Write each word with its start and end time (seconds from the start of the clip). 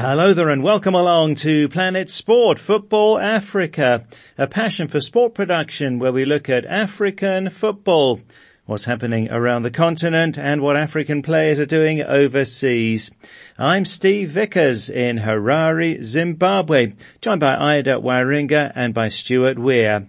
Hello 0.00 0.32
there 0.32 0.48
and 0.48 0.62
welcome 0.62 0.94
along 0.94 1.34
to 1.34 1.68
Planet 1.68 2.08
Sport 2.08 2.60
Football 2.60 3.18
Africa, 3.18 4.06
a 4.38 4.46
passion 4.46 4.86
for 4.86 5.00
sport 5.00 5.34
production 5.34 5.98
where 5.98 6.12
we 6.12 6.24
look 6.24 6.48
at 6.48 6.64
African 6.66 7.50
football, 7.50 8.20
what's 8.64 8.84
happening 8.84 9.28
around 9.28 9.64
the 9.64 9.72
continent 9.72 10.38
and 10.38 10.60
what 10.60 10.76
African 10.76 11.20
players 11.20 11.58
are 11.58 11.66
doing 11.66 12.00
overseas. 12.00 13.10
I'm 13.58 13.84
Steve 13.84 14.30
Vickers 14.30 14.88
in 14.88 15.18
Harare, 15.18 16.00
Zimbabwe, 16.04 16.92
joined 17.20 17.40
by 17.40 17.78
Ida 17.78 17.96
Waringa 17.96 18.70
and 18.76 18.94
by 18.94 19.08
Stuart 19.08 19.58
Weir. 19.58 20.06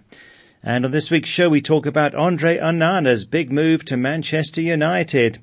And 0.62 0.84
on 0.84 0.92
this 0.92 1.10
week's 1.10 1.30
show 1.30 1.48
we 1.48 1.62
talk 1.62 1.86
about 1.86 2.14
Andre 2.14 2.58
Onana's 2.58 3.24
big 3.24 3.50
move 3.50 3.84
to 3.86 3.96
Manchester 3.96 4.62
United. 4.62 5.40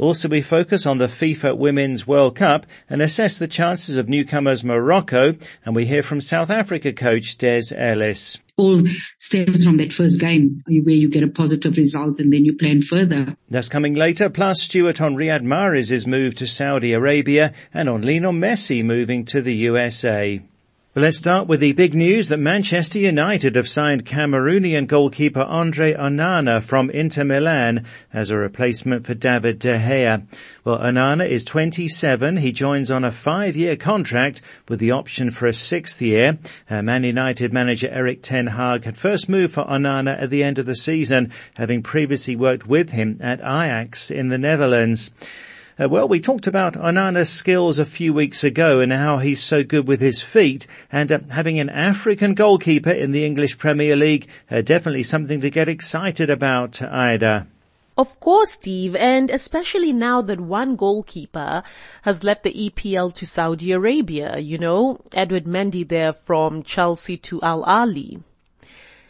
Also 0.00 0.30
we 0.30 0.40
focus 0.40 0.86
on 0.86 0.96
the 0.96 1.08
FIFA 1.08 1.58
Women's 1.58 2.06
World 2.06 2.34
Cup 2.34 2.64
and 2.88 3.02
assess 3.02 3.36
the 3.36 3.46
chances 3.46 3.98
of 3.98 4.08
newcomers 4.08 4.64
Morocco 4.64 5.34
and 5.62 5.76
we 5.76 5.84
hear 5.84 6.02
from 6.02 6.22
South 6.22 6.48
Africa 6.48 6.90
coach 6.94 7.36
Des 7.36 7.64
Ellis. 7.76 8.38
All 8.56 8.82
stems 9.18 9.62
from 9.62 9.76
that 9.76 9.92
first 9.92 10.18
game 10.18 10.62
where 10.66 10.94
you 10.94 11.10
get 11.10 11.22
a 11.22 11.28
positive 11.28 11.76
result 11.76 12.18
and 12.18 12.32
then 12.32 12.46
you 12.46 12.56
plan 12.56 12.80
further. 12.80 13.36
That's 13.50 13.68
coming 13.68 13.92
later, 13.92 14.30
plus 14.30 14.62
Stuart 14.62 15.02
on 15.02 15.16
Riyad 15.16 15.42
Mahrez' 15.42 16.06
move 16.06 16.34
to 16.36 16.46
Saudi 16.46 16.94
Arabia 16.94 17.52
and 17.74 17.86
on 17.90 18.00
Lionel 18.00 18.32
Messi 18.32 18.82
moving 18.82 19.26
to 19.26 19.42
the 19.42 19.54
USA. 19.54 20.40
Well, 20.92 21.04
let's 21.04 21.18
start 21.18 21.46
with 21.46 21.60
the 21.60 21.70
big 21.70 21.94
news 21.94 22.26
that 22.30 22.38
Manchester 22.38 22.98
United 22.98 23.54
have 23.54 23.68
signed 23.68 24.04
Cameroonian 24.04 24.88
goalkeeper 24.88 25.42
Andre 25.42 25.94
Onana 25.94 26.60
from 26.60 26.90
Inter 26.90 27.22
Milan 27.22 27.86
as 28.12 28.32
a 28.32 28.36
replacement 28.36 29.06
for 29.06 29.14
David 29.14 29.60
De 29.60 29.78
Gea. 29.78 30.26
Well, 30.64 30.80
Onana 30.80 31.28
is 31.28 31.44
27. 31.44 32.38
He 32.38 32.50
joins 32.50 32.90
on 32.90 33.04
a 33.04 33.12
five-year 33.12 33.76
contract 33.76 34.42
with 34.68 34.80
the 34.80 34.90
option 34.90 35.30
for 35.30 35.46
a 35.46 35.54
sixth 35.54 36.02
year. 36.02 36.38
Uh, 36.68 36.82
Man 36.82 37.04
United 37.04 37.52
manager 37.52 37.88
Erik 37.88 38.20
Ten 38.20 38.48
Hag 38.48 38.82
had 38.82 38.98
first 38.98 39.28
moved 39.28 39.54
for 39.54 39.64
Onana 39.66 40.20
at 40.20 40.30
the 40.30 40.42
end 40.42 40.58
of 40.58 40.66
the 40.66 40.74
season, 40.74 41.30
having 41.54 41.84
previously 41.84 42.34
worked 42.34 42.66
with 42.66 42.90
him 42.90 43.16
at 43.20 43.38
Ajax 43.38 44.10
in 44.10 44.30
the 44.30 44.38
Netherlands. 44.38 45.12
Uh, 45.80 45.88
well, 45.88 46.06
we 46.06 46.20
talked 46.20 46.46
about 46.46 46.74
Onana's 46.74 47.30
skills 47.30 47.78
a 47.78 47.86
few 47.86 48.12
weeks 48.12 48.44
ago 48.44 48.80
and 48.80 48.92
how 48.92 49.16
he's 49.16 49.42
so 49.42 49.64
good 49.64 49.88
with 49.88 49.98
his 49.98 50.20
feet 50.20 50.66
and 50.92 51.10
uh, 51.10 51.20
having 51.30 51.58
an 51.58 51.70
African 51.70 52.34
goalkeeper 52.34 52.90
in 52.90 53.12
the 53.12 53.24
English 53.24 53.56
Premier 53.56 53.96
League, 53.96 54.28
uh, 54.50 54.60
definitely 54.60 55.02
something 55.02 55.40
to 55.40 55.48
get 55.48 55.70
excited 55.70 56.28
about, 56.28 56.82
Ida. 56.82 57.46
Of 57.96 58.20
course, 58.20 58.50
Steve, 58.50 58.94
and 58.94 59.30
especially 59.30 59.94
now 59.94 60.20
that 60.20 60.38
one 60.38 60.76
goalkeeper 60.76 61.62
has 62.02 62.24
left 62.24 62.42
the 62.42 62.52
EPL 62.52 63.14
to 63.14 63.26
Saudi 63.26 63.72
Arabia, 63.72 64.38
you 64.38 64.58
know, 64.58 64.98
Edward 65.14 65.44
Mendy 65.44 65.88
there 65.88 66.12
from 66.12 66.62
Chelsea 66.62 67.16
to 67.16 67.40
Al 67.40 67.64
Ahli. 67.64 68.22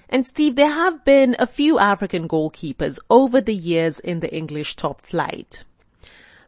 And 0.09 0.25
Steve, 0.25 0.55
there 0.55 0.71
have 0.71 1.05
been 1.05 1.35
a 1.41 1.49
few 1.49 1.81
African 1.81 2.29
goalkeepers 2.29 3.01
over 3.11 3.41
the 3.41 3.55
years 3.55 3.99
in 3.99 4.21
the 4.21 4.33
English 4.33 4.77
top 4.77 5.05
flight. 5.05 5.65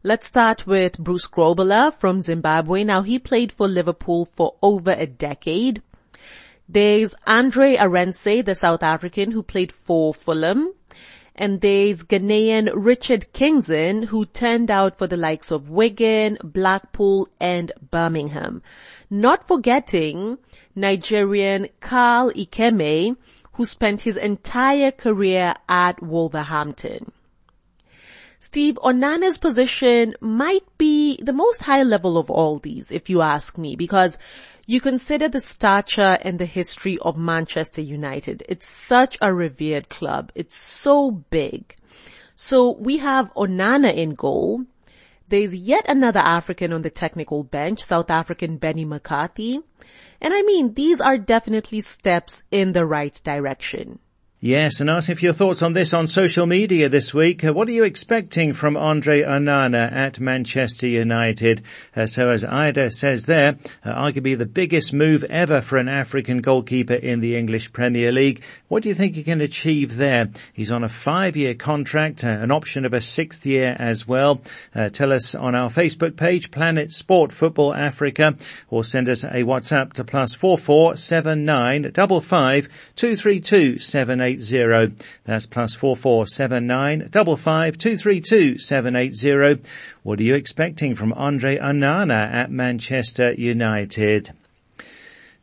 Let's 0.04 0.26
start 0.26 0.66
with 0.66 0.98
Bruce 0.98 1.28
Grobbelaar 1.28 1.94
from 1.94 2.22
Zimbabwe. 2.22 2.82
Now 2.82 3.02
he 3.02 3.20
played 3.20 3.52
for 3.52 3.68
Liverpool 3.68 4.24
for 4.24 4.56
over 4.60 4.90
a 4.90 5.06
decade. 5.06 5.80
There's 6.68 7.14
Andre 7.24 7.76
Arendse, 7.76 8.44
the 8.44 8.56
South 8.56 8.82
African 8.82 9.30
who 9.30 9.44
played 9.44 9.70
for 9.70 10.12
Fulham. 10.12 10.74
And 11.36 11.60
there's 11.60 12.02
Ghanaian 12.02 12.72
Richard 12.74 13.32
Kingson 13.32 14.06
who 14.06 14.26
turned 14.26 14.72
out 14.72 14.98
for 14.98 15.06
the 15.06 15.16
likes 15.16 15.52
of 15.52 15.70
Wigan, 15.70 16.36
Blackpool 16.42 17.28
and 17.38 17.70
Birmingham. 17.92 18.60
Not 19.08 19.46
forgetting 19.46 20.38
Nigerian 20.74 21.68
Carl 21.78 22.32
Ikeme 22.32 23.16
who 23.52 23.64
spent 23.64 24.00
his 24.00 24.16
entire 24.16 24.90
career 24.90 25.54
at 25.68 26.02
Wolverhampton. 26.02 27.12
Steve, 28.42 28.74
Onana's 28.82 29.36
position 29.36 30.14
might 30.20 30.64
be 30.76 31.16
the 31.22 31.32
most 31.32 31.62
high 31.62 31.84
level 31.84 32.18
of 32.18 32.28
all 32.28 32.58
these, 32.58 32.90
if 32.90 33.08
you 33.08 33.22
ask 33.22 33.56
me, 33.56 33.76
because 33.76 34.18
you 34.66 34.80
consider 34.80 35.28
the 35.28 35.40
stature 35.40 36.18
and 36.22 36.40
the 36.40 36.44
history 36.44 36.98
of 37.02 37.16
Manchester 37.16 37.82
United. 37.82 38.42
It's 38.48 38.66
such 38.66 39.16
a 39.20 39.32
revered 39.32 39.88
club. 39.88 40.32
It's 40.34 40.56
so 40.56 41.12
big. 41.12 41.76
So 42.34 42.72
we 42.72 42.96
have 42.96 43.32
Onana 43.34 43.94
in 43.94 44.14
goal. 44.14 44.64
There's 45.28 45.54
yet 45.54 45.84
another 45.86 46.18
African 46.18 46.72
on 46.72 46.82
the 46.82 46.90
technical 46.90 47.44
bench, 47.44 47.80
South 47.80 48.10
African 48.10 48.56
Benny 48.56 48.84
McCarthy. 48.84 49.60
And 50.20 50.34
I 50.34 50.42
mean, 50.42 50.74
these 50.74 51.00
are 51.00 51.16
definitely 51.16 51.80
steps 51.80 52.42
in 52.50 52.72
the 52.72 52.86
right 52.86 53.20
direction. 53.22 54.00
Yes, 54.44 54.80
and 54.80 54.90
asking 54.90 55.14
for 55.14 55.24
your 55.26 55.34
thoughts 55.34 55.62
on 55.62 55.72
this 55.72 55.94
on 55.94 56.08
social 56.08 56.46
media 56.46 56.88
this 56.88 57.14
week. 57.14 57.44
Uh, 57.44 57.52
what 57.52 57.68
are 57.68 57.72
you 57.72 57.84
expecting 57.84 58.52
from 58.52 58.76
Andre 58.76 59.22
Onana 59.22 59.92
at 59.92 60.18
Manchester 60.18 60.88
United? 60.88 61.62
Uh, 61.94 62.06
so 62.06 62.28
as 62.28 62.42
Ida 62.42 62.90
says 62.90 63.26
there, 63.26 63.56
uh, 63.84 63.94
arguably 63.94 64.36
the 64.36 64.44
biggest 64.44 64.92
move 64.92 65.22
ever 65.30 65.60
for 65.60 65.76
an 65.76 65.86
African 65.86 66.40
goalkeeper 66.40 66.94
in 66.94 67.20
the 67.20 67.36
English 67.36 67.72
Premier 67.72 68.10
League. 68.10 68.42
What 68.66 68.82
do 68.82 68.88
you 68.88 68.96
think 68.96 69.14
he 69.14 69.22
can 69.22 69.40
achieve 69.40 69.96
there? 69.96 70.30
He's 70.52 70.72
on 70.72 70.82
a 70.82 70.88
five-year 70.88 71.54
contract, 71.54 72.24
uh, 72.24 72.30
an 72.30 72.50
option 72.50 72.84
of 72.84 72.92
a 72.92 73.00
sixth 73.00 73.46
year 73.46 73.76
as 73.78 74.08
well. 74.08 74.40
Uh, 74.74 74.88
tell 74.88 75.12
us 75.12 75.36
on 75.36 75.54
our 75.54 75.70
Facebook 75.70 76.16
page, 76.16 76.50
Planet 76.50 76.90
Sport 76.90 77.30
Football 77.30 77.74
Africa, 77.74 78.34
or 78.70 78.82
send 78.82 79.08
us 79.08 79.22
a 79.22 79.44
WhatsApp 79.44 79.92
to 79.92 80.02
plus 80.02 80.34
four 80.34 80.58
four 80.58 80.96
seven 80.96 81.44
nine 81.44 81.88
double 81.92 82.20
five 82.20 82.68
two 82.96 83.14
three 83.14 83.38
two 83.38 83.78
seven 83.78 84.20
eight 84.20 84.31
zero. 84.40 84.92
That's 85.24 85.46
plus 85.46 85.74
four 85.74 85.96
four 85.96 86.26
seven 86.28 86.66
nine 86.66 87.08
double 87.10 87.36
five 87.36 87.76
two 87.76 87.96
three 87.96 88.20
two 88.20 88.56
seven 88.58 88.94
eight 88.94 89.16
zero. 89.16 89.58
What 90.04 90.20
are 90.20 90.22
you 90.22 90.36
expecting 90.36 90.94
from 90.94 91.12
Andre 91.14 91.58
Onana 91.58 92.32
at 92.32 92.50
Manchester 92.50 93.32
United? 93.34 94.32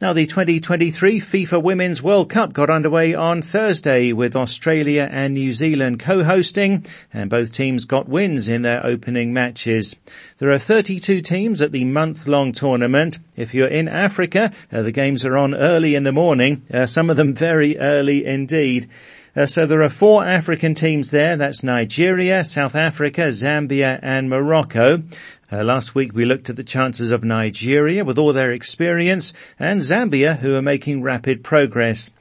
Now 0.01 0.13
the 0.13 0.25
2023 0.25 1.19
FIFA 1.19 1.61
Women's 1.61 2.01
World 2.01 2.29
Cup 2.29 2.53
got 2.53 2.69
underway 2.69 3.13
on 3.13 3.41
Thursday 3.41 4.13
with 4.13 4.33
Australia 4.33 5.09
and 5.11 5.33
New 5.33 5.51
Zealand 5.51 5.99
co-hosting 5.99 6.85
and 7.13 7.29
both 7.29 7.51
teams 7.51 7.83
got 7.83 8.07
wins 8.07 8.47
in 8.47 8.61
their 8.61 8.85
opening 8.85 9.33
matches. 9.33 9.99
There 10.37 10.51
are 10.51 10.57
32 10.57 11.19
teams 11.19 11.61
at 11.61 11.73
the 11.73 11.83
month-long 11.83 12.53
tournament. 12.53 13.19
If 13.35 13.53
you're 13.53 13.67
in 13.67 13.89
Africa, 13.89 14.53
uh, 14.71 14.83
the 14.83 14.93
games 14.93 15.25
are 15.25 15.35
on 15.35 15.53
early 15.53 15.95
in 15.95 16.03
the 16.05 16.13
morning, 16.13 16.61
uh, 16.73 16.85
some 16.85 17.09
of 17.09 17.17
them 17.17 17.33
very 17.33 17.77
early 17.77 18.25
indeed. 18.25 18.87
Uh, 19.35 19.45
so 19.45 19.65
there 19.65 19.83
are 19.83 19.89
four 19.89 20.25
African 20.25 20.73
teams 20.73 21.11
there. 21.11 21.37
That's 21.37 21.63
Nigeria, 21.63 22.43
South 22.43 22.75
Africa, 22.75 23.29
Zambia 23.29 23.99
and 24.01 24.29
Morocco. 24.29 25.03
Uh, 25.51 25.63
last 25.63 25.93
week 25.93 26.13
we 26.13 26.25
looked 26.25 26.49
at 26.49 26.55
the 26.55 26.63
chances 26.63 27.11
of 27.11 27.23
Nigeria 27.23 28.03
with 28.03 28.17
all 28.17 28.33
their 28.33 28.51
experience 28.51 29.33
and 29.57 29.81
Zambia 29.81 30.39
who 30.39 30.55
are 30.55 30.61
making 30.61 31.01
rapid 31.01 31.43
progress. 31.43 32.11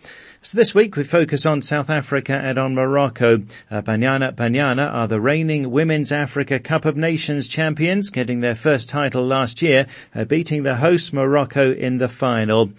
So 0.40 0.56
this 0.56 0.74
week 0.74 0.96
we 0.96 1.02
focus 1.02 1.44
on 1.46 1.62
South 1.62 1.90
Africa 1.90 2.32
and 2.32 2.58
on 2.58 2.74
Morocco. 2.74 3.42
Uh, 3.70 3.82
Banyana 3.82 4.34
Banyana 4.34 4.88
are 4.92 5.08
the 5.08 5.20
reigning 5.20 5.70
Women's 5.70 6.12
Africa 6.12 6.60
Cup 6.60 6.84
of 6.84 6.96
Nations 6.96 7.48
champions, 7.48 8.10
getting 8.10 8.40
their 8.40 8.54
first 8.54 8.88
title 8.88 9.26
last 9.26 9.62
year, 9.62 9.86
uh, 10.14 10.24
beating 10.24 10.62
the 10.62 10.76
host 10.76 11.12
Morocco 11.12 11.72
in 11.72 11.98
the 11.98 12.08
final. 12.08 12.70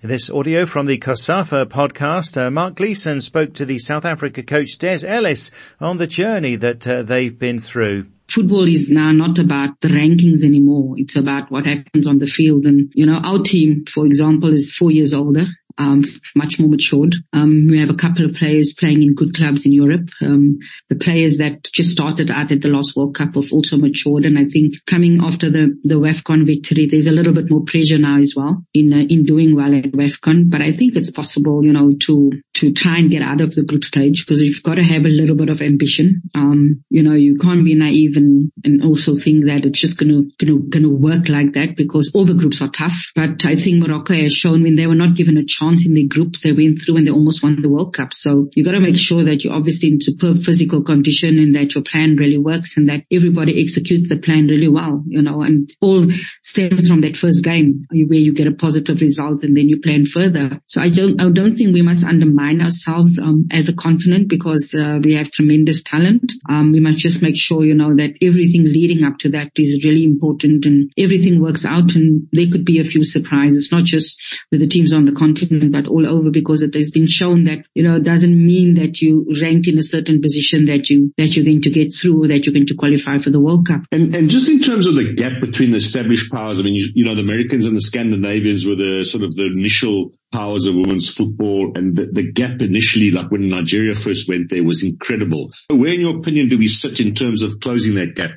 This 0.00 0.30
audio 0.30 0.64
from 0.64 0.86
the 0.86 0.96
COSAFA 0.96 1.66
podcast, 1.66 2.40
uh, 2.40 2.52
Mark 2.52 2.76
Gleeson 2.76 3.20
spoke 3.20 3.52
to 3.54 3.64
the 3.64 3.80
South 3.80 4.04
Africa 4.04 4.44
coach 4.44 4.78
Des 4.78 5.04
Ellis 5.04 5.50
on 5.80 5.96
the 5.96 6.06
journey 6.06 6.54
that 6.54 6.86
uh, 6.86 7.02
they've 7.02 7.36
been 7.36 7.58
through 7.58 8.06
football 8.30 8.68
is 8.68 8.90
now 8.90 9.10
not 9.10 9.38
about 9.38 9.70
the 9.80 9.88
rankings 9.88 10.44
anymore. 10.44 10.94
It's 10.96 11.16
about 11.16 11.50
what 11.50 11.66
happens 11.66 12.06
on 12.06 12.18
the 12.18 12.26
field. 12.26 12.64
And, 12.66 12.92
you 12.94 13.06
know, 13.06 13.16
our 13.16 13.42
team, 13.42 13.86
for 13.88 14.06
example, 14.06 14.52
is 14.52 14.72
four 14.72 14.90
years 14.90 15.12
older 15.12 15.46
um, 15.78 16.04
much 16.34 16.58
more 16.58 16.68
matured. 16.68 17.14
Um, 17.32 17.68
we 17.70 17.78
have 17.78 17.90
a 17.90 17.94
couple 17.94 18.24
of 18.24 18.34
players 18.34 18.72
playing 18.72 19.02
in 19.02 19.14
good 19.14 19.34
clubs 19.34 19.64
in 19.64 19.72
Europe. 19.72 20.08
Um, 20.20 20.58
the 20.88 20.96
players 20.96 21.38
that 21.38 21.64
just 21.72 21.90
started 21.90 22.30
out 22.30 22.52
at 22.52 22.62
the 22.62 22.68
last 22.68 22.96
World 22.96 23.14
Cup 23.14 23.34
have 23.34 23.52
also 23.52 23.76
matured, 23.76 24.24
and 24.24 24.38
I 24.38 24.44
think 24.46 24.74
coming 24.86 25.20
after 25.22 25.50
the 25.50 25.78
the 25.84 25.96
WAFCON 25.96 26.46
victory, 26.46 26.88
there's 26.90 27.06
a 27.06 27.12
little 27.12 27.32
bit 27.32 27.50
more 27.50 27.62
pressure 27.64 27.98
now 27.98 28.18
as 28.18 28.34
well 28.36 28.64
in 28.74 28.92
uh, 28.92 29.04
in 29.08 29.24
doing 29.24 29.54
well 29.54 29.74
at 29.74 29.92
WAFCON. 29.92 30.50
But 30.50 30.62
I 30.62 30.72
think 30.72 30.96
it's 30.96 31.10
possible, 31.10 31.64
you 31.64 31.72
know, 31.72 31.92
to 32.06 32.32
to 32.54 32.72
try 32.72 32.98
and 32.98 33.10
get 33.10 33.22
out 33.22 33.40
of 33.40 33.54
the 33.54 33.62
group 33.62 33.84
stage 33.84 34.24
because 34.24 34.42
you've 34.42 34.62
got 34.62 34.74
to 34.74 34.82
have 34.82 35.04
a 35.04 35.08
little 35.08 35.36
bit 35.36 35.48
of 35.48 35.62
ambition. 35.62 36.22
Um, 36.34 36.82
you 36.90 37.02
know, 37.02 37.14
you 37.14 37.38
can't 37.38 37.64
be 37.64 37.74
naive 37.74 38.16
and 38.16 38.50
and 38.64 38.82
also 38.82 39.14
think 39.14 39.46
that 39.46 39.64
it's 39.64 39.80
just 39.80 39.98
gonna 39.98 40.22
gonna 40.38 40.58
gonna 40.68 40.88
work 40.88 41.28
like 41.28 41.52
that 41.52 41.76
because 41.76 42.10
all 42.14 42.24
the 42.24 42.34
groups 42.34 42.60
are 42.60 42.68
tough. 42.68 42.96
But 43.14 43.44
I 43.46 43.56
think 43.56 43.78
Morocco 43.78 44.14
has 44.14 44.32
shown 44.32 44.62
when 44.62 44.76
they 44.76 44.86
were 44.86 44.94
not 44.94 45.14
given 45.14 45.36
a 45.36 45.44
chance 45.44 45.67
chance 45.68 45.86
in 45.86 45.94
the 45.94 46.06
group. 46.06 46.36
They 46.42 46.52
went 46.52 46.82
through 46.82 46.96
and 46.96 47.06
they 47.06 47.10
almost 47.10 47.42
won 47.42 47.60
the 47.60 47.68
World 47.68 47.94
Cup. 47.94 48.12
So 48.12 48.48
you 48.54 48.64
got 48.64 48.72
to 48.72 48.80
make 48.80 48.98
sure 48.98 49.24
that 49.24 49.44
you're 49.44 49.54
obviously 49.54 49.90
in 49.90 50.00
superb 50.00 50.42
physical 50.42 50.82
condition 50.82 51.38
and 51.38 51.54
that 51.54 51.74
your 51.74 51.84
plan 51.84 52.16
really 52.16 52.38
works 52.38 52.76
and 52.76 52.88
that 52.88 53.04
everybody 53.10 53.60
executes 53.60 54.08
the 54.08 54.16
plan 54.16 54.46
really 54.46 54.68
well, 54.68 55.02
you 55.06 55.22
know, 55.22 55.42
and 55.42 55.70
all 55.80 56.06
stems 56.42 56.88
from 56.88 57.00
that 57.02 57.16
first 57.16 57.42
game 57.44 57.84
where 57.90 58.18
you 58.18 58.32
get 58.32 58.46
a 58.46 58.52
positive 58.52 59.00
result 59.00 59.42
and 59.42 59.56
then 59.56 59.68
you 59.68 59.80
plan 59.80 60.06
further. 60.06 60.60
So 60.66 60.80
I 60.80 60.88
don't, 60.88 61.20
I 61.20 61.28
don't 61.30 61.56
think 61.56 61.74
we 61.74 61.82
must 61.82 62.04
undermine 62.04 62.60
ourselves, 62.60 63.18
um, 63.18 63.46
as 63.50 63.68
a 63.68 63.74
continent 63.74 64.28
because, 64.28 64.74
uh, 64.74 64.98
we 65.02 65.14
have 65.14 65.30
tremendous 65.30 65.82
talent. 65.82 66.32
Um, 66.48 66.72
we 66.72 66.80
must 66.80 66.98
just 66.98 67.22
make 67.22 67.36
sure, 67.36 67.64
you 67.64 67.74
know, 67.74 67.94
that 67.96 68.14
everything 68.22 68.64
leading 68.64 69.04
up 69.04 69.18
to 69.18 69.28
that 69.30 69.52
is 69.56 69.84
really 69.84 70.04
important 70.04 70.64
and 70.64 70.90
everything 70.96 71.40
works 71.40 71.64
out 71.64 71.94
and 71.94 72.28
there 72.32 72.50
could 72.50 72.64
be 72.64 72.80
a 72.80 72.84
few 72.84 73.04
surprises, 73.04 73.70
not 73.72 73.84
just 73.84 74.20
with 74.50 74.60
the 74.60 74.66
teams 74.66 74.92
on 74.92 75.04
the 75.04 75.12
continent, 75.12 75.57
but 75.70 75.86
all 75.86 76.06
over 76.06 76.30
because 76.30 76.62
it 76.62 76.74
has 76.74 76.90
been 76.90 77.06
shown 77.06 77.44
that, 77.44 77.64
you 77.74 77.82
know, 77.82 77.96
it 77.96 78.04
doesn't 78.04 78.34
mean 78.34 78.74
that 78.74 79.00
you 79.00 79.26
ranked 79.40 79.68
in 79.68 79.78
a 79.78 79.82
certain 79.82 80.20
position 80.20 80.66
that 80.66 80.90
you, 80.90 81.12
that 81.16 81.36
you're 81.36 81.44
going 81.44 81.62
to 81.62 81.70
get 81.70 81.94
through 81.94 82.24
or 82.24 82.28
that 82.28 82.46
you're 82.46 82.52
going 82.52 82.66
to 82.66 82.74
qualify 82.74 83.18
for 83.18 83.30
the 83.30 83.40
World 83.40 83.66
Cup. 83.66 83.82
And, 83.92 84.14
and 84.14 84.30
just 84.30 84.48
in 84.48 84.60
terms 84.60 84.86
of 84.86 84.94
the 84.94 85.14
gap 85.14 85.40
between 85.40 85.70
the 85.70 85.76
established 85.76 86.30
powers, 86.32 86.58
I 86.58 86.62
mean, 86.62 86.74
you, 86.74 86.88
you 86.94 87.04
know, 87.04 87.14
the 87.14 87.22
Americans 87.22 87.66
and 87.66 87.76
the 87.76 87.80
Scandinavians 87.80 88.66
were 88.66 88.76
the 88.76 89.04
sort 89.04 89.24
of 89.24 89.34
the 89.34 89.46
initial 89.46 90.10
powers 90.32 90.66
of 90.66 90.74
women's 90.74 91.10
football 91.10 91.72
and 91.74 91.96
the, 91.96 92.06
the 92.06 92.32
gap 92.32 92.60
initially, 92.60 93.10
like 93.10 93.30
when 93.30 93.48
Nigeria 93.48 93.94
first 93.94 94.28
went 94.28 94.50
there 94.50 94.64
was 94.64 94.84
incredible. 94.84 95.50
Where 95.70 95.92
in 95.92 96.00
your 96.00 96.18
opinion 96.18 96.48
do 96.48 96.58
we 96.58 96.68
sit 96.68 97.00
in 97.00 97.14
terms 97.14 97.42
of 97.42 97.60
closing 97.60 97.94
that 97.94 98.14
gap? 98.14 98.32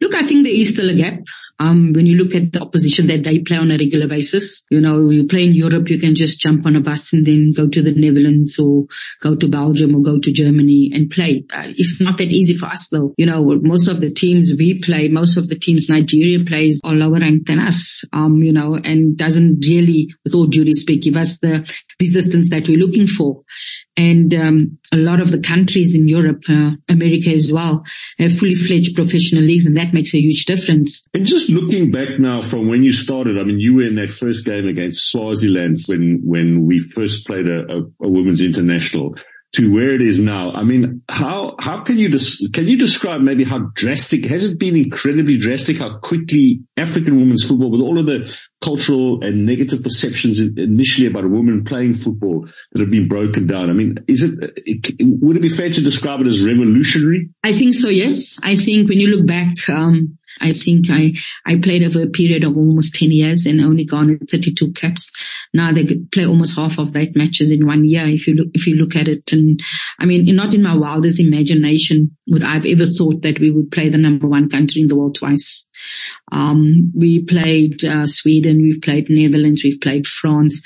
Look, 0.00 0.14
I 0.14 0.22
think 0.22 0.44
there 0.44 0.54
is 0.54 0.72
still 0.72 0.90
a 0.90 0.94
gap. 0.94 1.18
Um, 1.60 1.92
when 1.92 2.06
you 2.06 2.16
look 2.16 2.34
at 2.34 2.52
the 2.52 2.60
opposition 2.60 3.06
that 3.06 3.24
they 3.24 3.38
play 3.38 3.56
on 3.56 3.70
a 3.70 3.78
regular 3.78 4.08
basis, 4.08 4.64
you 4.70 4.80
know, 4.80 5.10
you 5.10 5.26
play 5.26 5.44
in 5.44 5.54
Europe, 5.54 5.88
you 5.88 6.00
can 6.00 6.14
just 6.14 6.40
jump 6.40 6.66
on 6.66 6.76
a 6.76 6.80
bus 6.80 7.12
and 7.12 7.24
then 7.24 7.52
go 7.56 7.68
to 7.68 7.82
the 7.82 7.92
Netherlands 7.92 8.58
or 8.58 8.86
go 9.22 9.36
to 9.36 9.48
Belgium 9.48 9.94
or 9.94 10.02
go 10.02 10.18
to 10.18 10.32
Germany 10.32 10.90
and 10.92 11.10
play. 11.10 11.44
Uh, 11.54 11.68
it's 11.76 12.00
not 12.00 12.18
that 12.18 12.32
easy 12.32 12.54
for 12.54 12.66
us 12.66 12.88
though. 12.90 13.14
You 13.16 13.26
know, 13.26 13.44
most 13.62 13.86
of 13.86 14.00
the 14.00 14.10
teams 14.10 14.52
we 14.58 14.80
play, 14.80 15.08
most 15.08 15.36
of 15.36 15.48
the 15.48 15.58
teams 15.58 15.88
Nigeria 15.88 16.44
plays 16.44 16.80
are 16.84 16.94
lower 16.94 17.20
ranked 17.20 17.46
than 17.46 17.60
us, 17.60 18.02
um, 18.12 18.42
you 18.42 18.52
know, 18.52 18.74
and 18.74 19.16
doesn't 19.16 19.64
really, 19.66 20.08
with 20.24 20.34
all 20.34 20.46
due 20.46 20.64
respect, 20.64 21.02
give 21.02 21.16
us 21.16 21.38
the 21.38 21.68
resistance 22.00 22.50
that 22.50 22.66
we're 22.66 22.78
looking 22.78 23.06
for 23.06 23.42
and 23.96 24.34
um, 24.34 24.78
a 24.92 24.96
lot 24.96 25.20
of 25.20 25.30
the 25.30 25.38
countries 25.38 25.94
in 25.94 26.08
Europe, 26.08 26.42
uh, 26.48 26.72
America 26.88 27.30
as 27.30 27.52
well, 27.52 27.84
have 28.18 28.36
fully 28.36 28.54
fledged 28.54 28.94
professional 28.94 29.42
leagues, 29.42 29.66
and 29.66 29.76
that 29.76 29.94
makes 29.94 30.14
a 30.14 30.18
huge 30.18 30.44
difference. 30.46 31.06
And 31.14 31.24
just 31.24 31.48
looking 31.48 31.90
back 31.90 32.18
now 32.18 32.40
from 32.40 32.68
when 32.68 32.82
you 32.82 32.92
started, 32.92 33.38
I 33.38 33.44
mean, 33.44 33.60
you 33.60 33.74
were 33.74 33.84
in 33.84 33.94
that 33.96 34.10
first 34.10 34.44
game 34.44 34.66
against 34.66 35.10
Swaziland 35.10 35.78
when 35.86 36.20
when 36.24 36.66
we 36.66 36.78
first 36.78 37.26
played 37.26 37.46
a, 37.46 37.60
a, 37.60 37.80
a 38.02 38.08
women's 38.08 38.40
international 38.40 39.14
to 39.54 39.72
where 39.72 39.94
it 39.94 40.02
is 40.02 40.18
now. 40.18 40.52
I 40.52 40.64
mean, 40.64 41.02
how, 41.08 41.54
how 41.58 41.82
can 41.82 41.98
you, 41.98 42.08
des- 42.08 42.48
can 42.52 42.66
you 42.66 42.76
describe 42.76 43.20
maybe 43.20 43.44
how 43.44 43.70
drastic, 43.74 44.24
has 44.26 44.44
it 44.44 44.58
been 44.58 44.76
incredibly 44.76 45.36
drastic 45.36 45.78
how 45.78 45.98
quickly 45.98 46.62
African 46.76 47.16
women's 47.16 47.44
football 47.46 47.70
with 47.70 47.80
all 47.80 47.98
of 47.98 48.06
the 48.06 48.36
cultural 48.60 49.22
and 49.24 49.46
negative 49.46 49.82
perceptions 49.82 50.40
initially 50.40 51.06
about 51.06 51.24
a 51.24 51.28
woman 51.28 51.64
playing 51.64 51.94
football 51.94 52.48
that 52.72 52.80
have 52.80 52.90
been 52.90 53.06
broken 53.06 53.46
down? 53.46 53.70
I 53.70 53.74
mean, 53.74 53.98
is 54.08 54.22
it, 54.22 54.52
it 54.56 54.96
would 55.22 55.36
it 55.36 55.42
be 55.42 55.48
fair 55.48 55.70
to 55.70 55.80
describe 55.80 56.20
it 56.20 56.26
as 56.26 56.44
revolutionary? 56.44 57.30
I 57.44 57.52
think 57.52 57.74
so, 57.74 57.88
yes. 57.88 58.38
I 58.42 58.56
think 58.56 58.88
when 58.88 58.98
you 58.98 59.08
look 59.08 59.26
back, 59.26 59.68
um, 59.68 60.18
I 60.40 60.52
think 60.52 60.86
I, 60.90 61.12
I 61.46 61.56
played 61.56 61.84
over 61.84 62.02
a 62.02 62.08
period 62.08 62.44
of 62.44 62.56
almost 62.56 62.94
10 62.94 63.10
years 63.10 63.46
and 63.46 63.60
only 63.60 63.84
garnered 63.84 64.28
32 64.30 64.72
caps. 64.72 65.10
Now 65.52 65.72
they 65.72 65.84
play 66.12 66.26
almost 66.26 66.56
half 66.56 66.78
of 66.78 66.92
that 66.92 67.14
matches 67.14 67.50
in 67.50 67.66
one 67.66 67.84
year 67.84 68.06
if 68.06 68.26
you 68.26 68.34
look, 68.34 68.48
if 68.54 68.66
you 68.66 68.74
look 68.74 68.96
at 68.96 69.08
it. 69.08 69.32
And 69.32 69.60
I 69.98 70.06
mean, 70.06 70.34
not 70.34 70.54
in 70.54 70.62
my 70.62 70.76
wildest 70.76 71.20
imagination 71.20 72.16
would 72.26 72.42
I've 72.42 72.66
ever 72.66 72.86
thought 72.86 73.22
that 73.22 73.38
we 73.38 73.50
would 73.50 73.70
play 73.70 73.88
the 73.88 73.98
number 73.98 74.26
one 74.26 74.48
country 74.48 74.82
in 74.82 74.88
the 74.88 74.96
world 74.96 75.16
twice. 75.16 75.66
Um, 76.32 76.92
we 76.96 77.22
played 77.24 77.84
uh, 77.84 78.06
Sweden, 78.06 78.62
we've 78.62 78.80
played 78.80 79.06
Netherlands, 79.08 79.62
we've 79.62 79.80
played 79.80 80.06
France. 80.06 80.62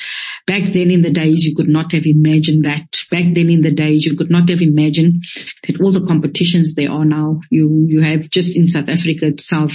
Back 0.46 0.72
then 0.72 0.90
in 0.90 1.02
the 1.02 1.10
days, 1.10 1.43
you 1.43 1.55
could 1.55 1.69
not 1.69 1.93
have 1.93 2.06
imagined 2.06 2.64
that. 2.64 3.02
Back 3.10 3.34
then 3.34 3.50
in 3.50 3.62
the 3.62 3.72
days, 3.72 4.05
you 4.05 4.16
could 4.16 4.31
not 4.31 4.49
have 4.49 4.62
imagined 4.62 5.25
that 5.66 5.81
all 5.81 5.90
the 5.90 6.06
competitions 6.06 6.75
there 6.75 6.90
are 6.90 7.05
now. 7.05 7.40
You 7.50 7.87
you 7.88 8.02
have 8.02 8.31
just 8.31 8.56
in 8.56 8.69
South 8.69 8.88
Africa 8.88 9.26
itself. 9.26 9.72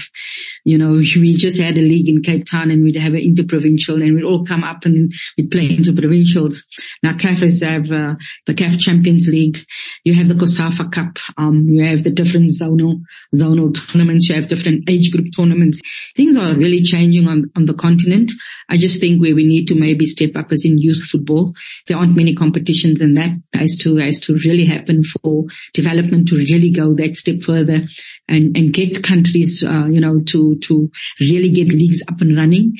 You 0.63 0.77
know, 0.77 0.94
we 1.15 1.36
just 1.36 1.59
had 1.59 1.77
a 1.77 1.81
league 1.81 2.09
in 2.09 2.24
Cape 2.24 2.45
Town 2.50 2.71
and 2.71 2.83
we'd 2.83 2.95
have 2.95 3.13
an 3.13 3.19
interprovincial 3.19 4.01
and 4.01 4.15
we'd 4.15 4.24
all 4.24 4.45
come 4.45 4.63
up 4.63 4.86
and 4.86 5.12
we'd 5.38 5.51
play 5.51 5.69
interprovincials. 5.69 6.63
Now 7.01 7.13
CAF 7.13 7.41
have 7.62 7.91
uh, 7.91 8.15
the 8.47 8.53
CAF 8.53 8.79
Champions 8.79 9.27
League. 9.27 9.59
You 10.03 10.13
have 10.13 10.27
the 10.27 10.33
COSAFA 10.33 10.91
Cup. 10.91 11.18
Um, 11.38 11.73
you 11.75 11.84
have 11.84 12.04
the 12.04 12.12
different 12.12 12.52
zonal 12.52 13.02
zonal 13.34 13.74
tournaments. 13.74 14.30
You 14.30 14.36
have 14.36 14.48
different 14.48 14.90
age 14.90 15.12
group 15.12 15.28
tournaments. 15.36 15.81
Things 16.16 16.38
are 16.38 16.56
really 16.56 16.81
changing 16.81 17.28
on, 17.28 17.52
on 17.56 17.66
the 17.66 17.74
continent. 17.74 18.31
I 18.70 18.78
just 18.78 19.00
think 19.00 19.22
where 19.22 19.36
we 19.36 19.46
need 19.46 19.68
to 19.68 19.75
maybe 19.75 20.06
step 20.06 20.31
up 20.36 20.52
is 20.52 20.66
in 20.66 20.78
youth 20.78 21.04
football. 21.04 21.54
There 21.88 21.98
aren't 21.98 22.16
many 22.16 22.36
competitions 22.36 23.02
and 23.02 23.18
that 23.18 23.31
has 23.54 23.78
to, 23.81 23.98
has 23.98 24.20
to 24.22 24.34
really 24.46 24.66
happen 24.66 25.04
for 25.04 25.46
development 25.74 26.28
to 26.30 26.36
really 26.36 26.72
go 26.72 26.94
that 26.96 27.16
step 27.16 27.42
further 27.44 27.81
and, 28.28 28.56
and 28.58 28.74
get 28.74 29.04
countries, 29.04 29.64
uh, 29.64 29.86
you 29.86 30.02
know, 30.02 30.22
to, 30.28 30.58
to 30.60 30.92
really 31.20 31.50
get 31.50 31.70
leagues 31.70 32.02
up 32.08 32.22
and 32.22 32.38
running. 32.38 32.74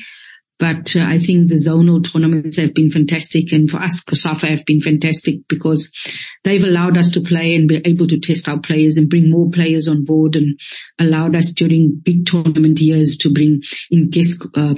But 0.58 0.94
uh, 0.94 1.02
I 1.02 1.18
think 1.18 1.48
the 1.48 1.56
zonal 1.56 2.08
tournaments 2.08 2.58
have 2.58 2.74
been 2.74 2.90
fantastic. 2.90 3.52
And 3.52 3.68
for 3.68 3.78
us, 3.78 4.04
COSAFA 4.04 4.48
have 4.50 4.64
been 4.64 4.80
fantastic 4.80 5.40
because 5.48 5.92
they've 6.44 6.62
allowed 6.62 6.96
us 6.96 7.10
to 7.12 7.20
play 7.20 7.56
and 7.56 7.66
be 7.66 7.82
able 7.84 8.06
to 8.06 8.20
test 8.20 8.46
our 8.46 8.60
players 8.60 8.96
and 8.96 9.10
bring 9.10 9.30
more 9.30 9.50
players 9.50 9.88
on 9.88 10.04
board 10.04 10.36
and 10.36 10.58
allowed 11.00 11.34
us 11.34 11.52
during 11.52 12.00
big 12.04 12.26
tournament 12.26 12.80
years 12.80 13.16
to 13.18 13.32
bring 13.32 13.62
in 13.90 14.10
guest 14.10 14.46
uh, 14.54 14.74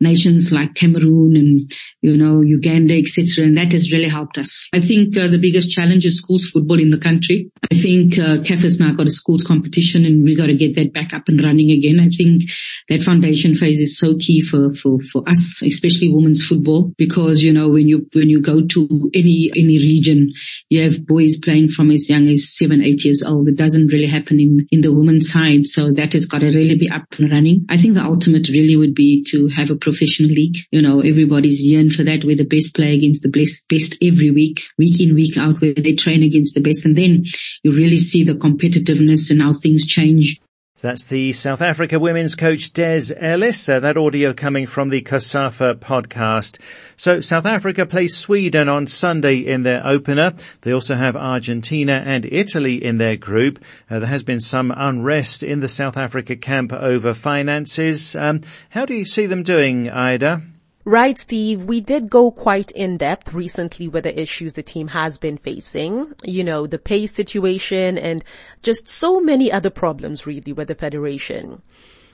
nations 0.00 0.50
like 0.50 0.74
Cameroon 0.74 1.36
and, 1.36 1.72
you 2.00 2.16
know, 2.16 2.40
Uganda, 2.40 2.96
etc. 2.96 3.44
And 3.44 3.58
that 3.58 3.72
has 3.72 3.92
really 3.92 4.08
helped 4.08 4.38
us. 4.38 4.68
I 4.72 4.80
think 4.80 5.14
uh, 5.16 5.28
the 5.28 5.38
biggest 5.38 5.70
challenge 5.70 6.06
is 6.06 6.16
schools 6.16 6.46
football 6.46 6.80
in 6.80 6.90
the 6.90 6.98
country. 6.98 7.50
I 7.70 7.74
think 7.74 8.18
uh, 8.18 8.38
CAF 8.38 8.62
has 8.62 8.80
now 8.80 8.94
got 8.94 9.06
a 9.06 9.10
schools 9.10 9.44
competition 9.44 10.06
and 10.06 10.24
we 10.24 10.36
got 10.36 10.46
to 10.46 10.54
get 10.54 10.74
that 10.76 10.94
back 10.94 11.12
up 11.12 11.24
and 11.28 11.42
running 11.42 11.70
again. 11.70 12.00
I 12.00 12.08
think 12.16 12.44
that 12.88 13.02
foundation 13.02 13.54
phase 13.54 13.80
is 13.80 13.98
so 13.98 14.16
key 14.16 14.40
for, 14.40 14.74
for, 14.74 14.98
for 15.12 15.18
for 15.18 15.27
us, 15.28 15.62
especially 15.62 16.10
women's 16.10 16.44
football, 16.44 16.92
because, 16.96 17.42
you 17.42 17.52
know, 17.52 17.68
when 17.68 17.86
you, 17.86 18.08
when 18.14 18.28
you 18.28 18.40
go 18.40 18.66
to 18.66 19.10
any, 19.14 19.50
any 19.54 19.78
region, 19.78 20.32
you 20.68 20.82
have 20.82 21.06
boys 21.06 21.36
playing 21.38 21.70
from 21.70 21.90
as 21.90 22.08
young 22.08 22.26
as 22.28 22.56
seven, 22.56 22.82
eight 22.82 23.04
years 23.04 23.22
old. 23.22 23.48
It 23.48 23.56
doesn't 23.56 23.88
really 23.88 24.06
happen 24.06 24.40
in, 24.40 24.66
in 24.70 24.80
the 24.80 24.92
women's 24.92 25.30
side. 25.30 25.66
So 25.66 25.92
that 25.92 26.12
has 26.14 26.26
got 26.26 26.38
to 26.38 26.46
really 26.46 26.76
be 26.76 26.90
up 26.90 27.04
and 27.18 27.30
running. 27.30 27.66
I 27.68 27.76
think 27.76 27.94
the 27.94 28.02
ultimate 28.02 28.48
really 28.48 28.76
would 28.76 28.94
be 28.94 29.24
to 29.30 29.48
have 29.48 29.70
a 29.70 29.76
professional 29.76 30.30
league. 30.30 30.56
You 30.70 30.82
know, 30.82 31.00
everybody's 31.00 31.64
yearn 31.64 31.90
for 31.90 32.04
that 32.04 32.24
where 32.24 32.36
the 32.36 32.44
best 32.44 32.74
play 32.74 32.94
against 32.94 33.22
the 33.22 33.28
best, 33.28 33.68
best 33.68 33.96
every 34.02 34.30
week, 34.30 34.62
week 34.78 35.00
in, 35.00 35.14
week 35.14 35.36
out, 35.36 35.60
where 35.60 35.74
they 35.74 35.94
train 35.94 36.22
against 36.22 36.54
the 36.54 36.60
best. 36.60 36.84
And 36.84 36.96
then 36.96 37.24
you 37.62 37.72
really 37.72 37.98
see 37.98 38.24
the 38.24 38.34
competitiveness 38.34 39.30
and 39.30 39.42
how 39.42 39.52
things 39.52 39.86
change. 39.86 40.40
That's 40.80 41.06
the 41.06 41.32
South 41.32 41.60
Africa 41.60 41.98
women's 41.98 42.36
coach 42.36 42.72
Des 42.72 43.12
Ellis. 43.16 43.68
Uh, 43.68 43.80
that 43.80 43.96
audio 43.96 44.32
coming 44.32 44.64
from 44.64 44.90
the 44.90 45.02
COSAFA 45.02 45.74
podcast. 45.80 46.60
So 46.96 47.20
South 47.20 47.46
Africa 47.46 47.84
plays 47.84 48.16
Sweden 48.16 48.68
on 48.68 48.86
Sunday 48.86 49.38
in 49.38 49.64
their 49.64 49.84
opener. 49.84 50.34
They 50.60 50.72
also 50.72 50.94
have 50.94 51.16
Argentina 51.16 52.00
and 52.06 52.24
Italy 52.26 52.76
in 52.82 52.98
their 52.98 53.16
group. 53.16 53.58
Uh, 53.90 53.98
there 53.98 54.08
has 54.08 54.22
been 54.22 54.38
some 54.38 54.72
unrest 54.76 55.42
in 55.42 55.58
the 55.58 55.68
South 55.68 55.96
Africa 55.96 56.36
camp 56.36 56.72
over 56.72 57.12
finances. 57.12 58.14
Um, 58.14 58.42
how 58.70 58.86
do 58.86 58.94
you 58.94 59.04
see 59.04 59.26
them 59.26 59.42
doing, 59.42 59.90
Ida? 59.90 60.42
Right, 60.88 61.18
Steve. 61.18 61.64
We 61.64 61.82
did 61.82 62.08
go 62.08 62.30
quite 62.30 62.70
in 62.70 62.96
depth 62.96 63.34
recently 63.34 63.88
with 63.88 64.04
the 64.04 64.18
issues 64.18 64.54
the 64.54 64.62
team 64.62 64.88
has 64.88 65.18
been 65.18 65.36
facing. 65.36 66.14
You 66.24 66.42
know, 66.42 66.66
the 66.66 66.78
pay 66.78 67.04
situation 67.04 67.98
and 67.98 68.24
just 68.62 68.88
so 68.88 69.20
many 69.20 69.52
other 69.52 69.68
problems 69.68 70.26
really 70.26 70.54
with 70.54 70.68
the 70.68 70.74
federation. 70.74 71.60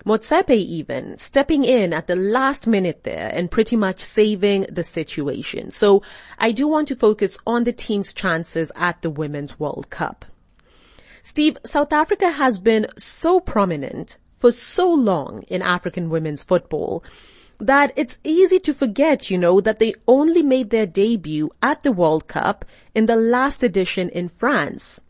Motsepe 0.05 0.57
even 0.57 1.17
stepping 1.19 1.63
in 1.63 1.93
at 1.93 2.09
the 2.09 2.17
last 2.17 2.67
minute 2.67 3.05
there 3.05 3.29
and 3.33 3.49
pretty 3.49 3.77
much 3.77 4.01
saving 4.01 4.67
the 4.69 4.83
situation. 4.83 5.71
So 5.71 6.03
I 6.41 6.51
do 6.51 6.67
want 6.67 6.89
to 6.89 6.97
focus 6.97 7.39
on 7.47 7.63
the 7.63 7.73
team's 7.73 8.13
chances 8.13 8.73
at 8.75 9.03
the 9.03 9.11
Women's 9.11 9.61
World 9.61 9.89
Cup. 9.91 10.25
Steve, 11.23 11.59
South 11.65 11.93
Africa 11.93 12.29
has 12.29 12.59
been 12.59 12.89
so 12.99 13.39
prominent 13.39 14.19
for 14.41 14.51
so 14.51 14.93
long 14.93 15.43
in 15.43 15.63
African 15.63 16.11
women's 16.11 16.43
football 16.43 17.05
that 17.59 17.93
it's 17.97 18.19
easy 18.25 18.59
to 18.61 18.75
forget, 18.75 19.31
you 19.31 19.39
know, 19.39 19.61
that 19.61 19.79
they 19.79 19.95
only 20.07 20.43
made 20.43 20.71
their 20.71 20.87
debut 20.87 21.51
at 21.63 21.83
the 21.83 21.93
World 21.93 22.29
Cup 22.29 22.65
in 22.95 23.07
the 23.07 23.17
last 23.17 23.63
edition 23.63 24.09
in 24.11 24.29
France. 24.29 25.01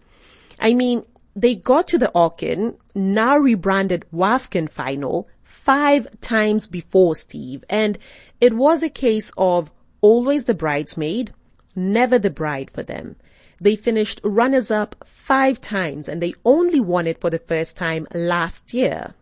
I 0.58 0.74
mean, 0.74 1.04
they 1.34 1.56
got 1.56 1.88
to 1.88 1.98
the 1.98 2.12
AWCON, 2.14 2.78
now 2.94 3.36
rebranded 3.36 4.04
WAFCON 4.12 4.70
final, 4.70 5.28
five 5.42 6.08
times 6.20 6.66
before 6.66 7.16
Steve, 7.16 7.64
and 7.68 7.98
it 8.40 8.54
was 8.54 8.82
a 8.82 8.90
case 8.90 9.32
of 9.36 9.70
always 10.00 10.44
the 10.44 10.54
bridesmaid, 10.54 11.32
never 11.74 12.18
the 12.18 12.30
bride 12.30 12.70
for 12.70 12.82
them. 12.82 13.16
They 13.60 13.76
finished 13.76 14.20
runners 14.22 14.70
up 14.70 14.94
five 15.04 15.60
times 15.60 16.08
and 16.08 16.20
they 16.20 16.34
only 16.44 16.80
won 16.80 17.06
it 17.06 17.20
for 17.20 17.30
the 17.30 17.38
first 17.38 17.76
time 17.76 18.06
last 18.12 18.74
year. 18.74 19.14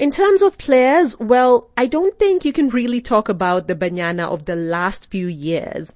In 0.00 0.10
terms 0.10 0.40
of 0.40 0.56
players, 0.56 1.20
well, 1.20 1.68
I 1.76 1.84
don't 1.84 2.18
think 2.18 2.46
you 2.46 2.54
can 2.54 2.70
really 2.70 3.02
talk 3.02 3.28
about 3.28 3.68
the 3.68 3.74
Banyana 3.74 4.32
of 4.32 4.46
the 4.46 4.56
last 4.56 5.10
few 5.10 5.26
years 5.26 5.94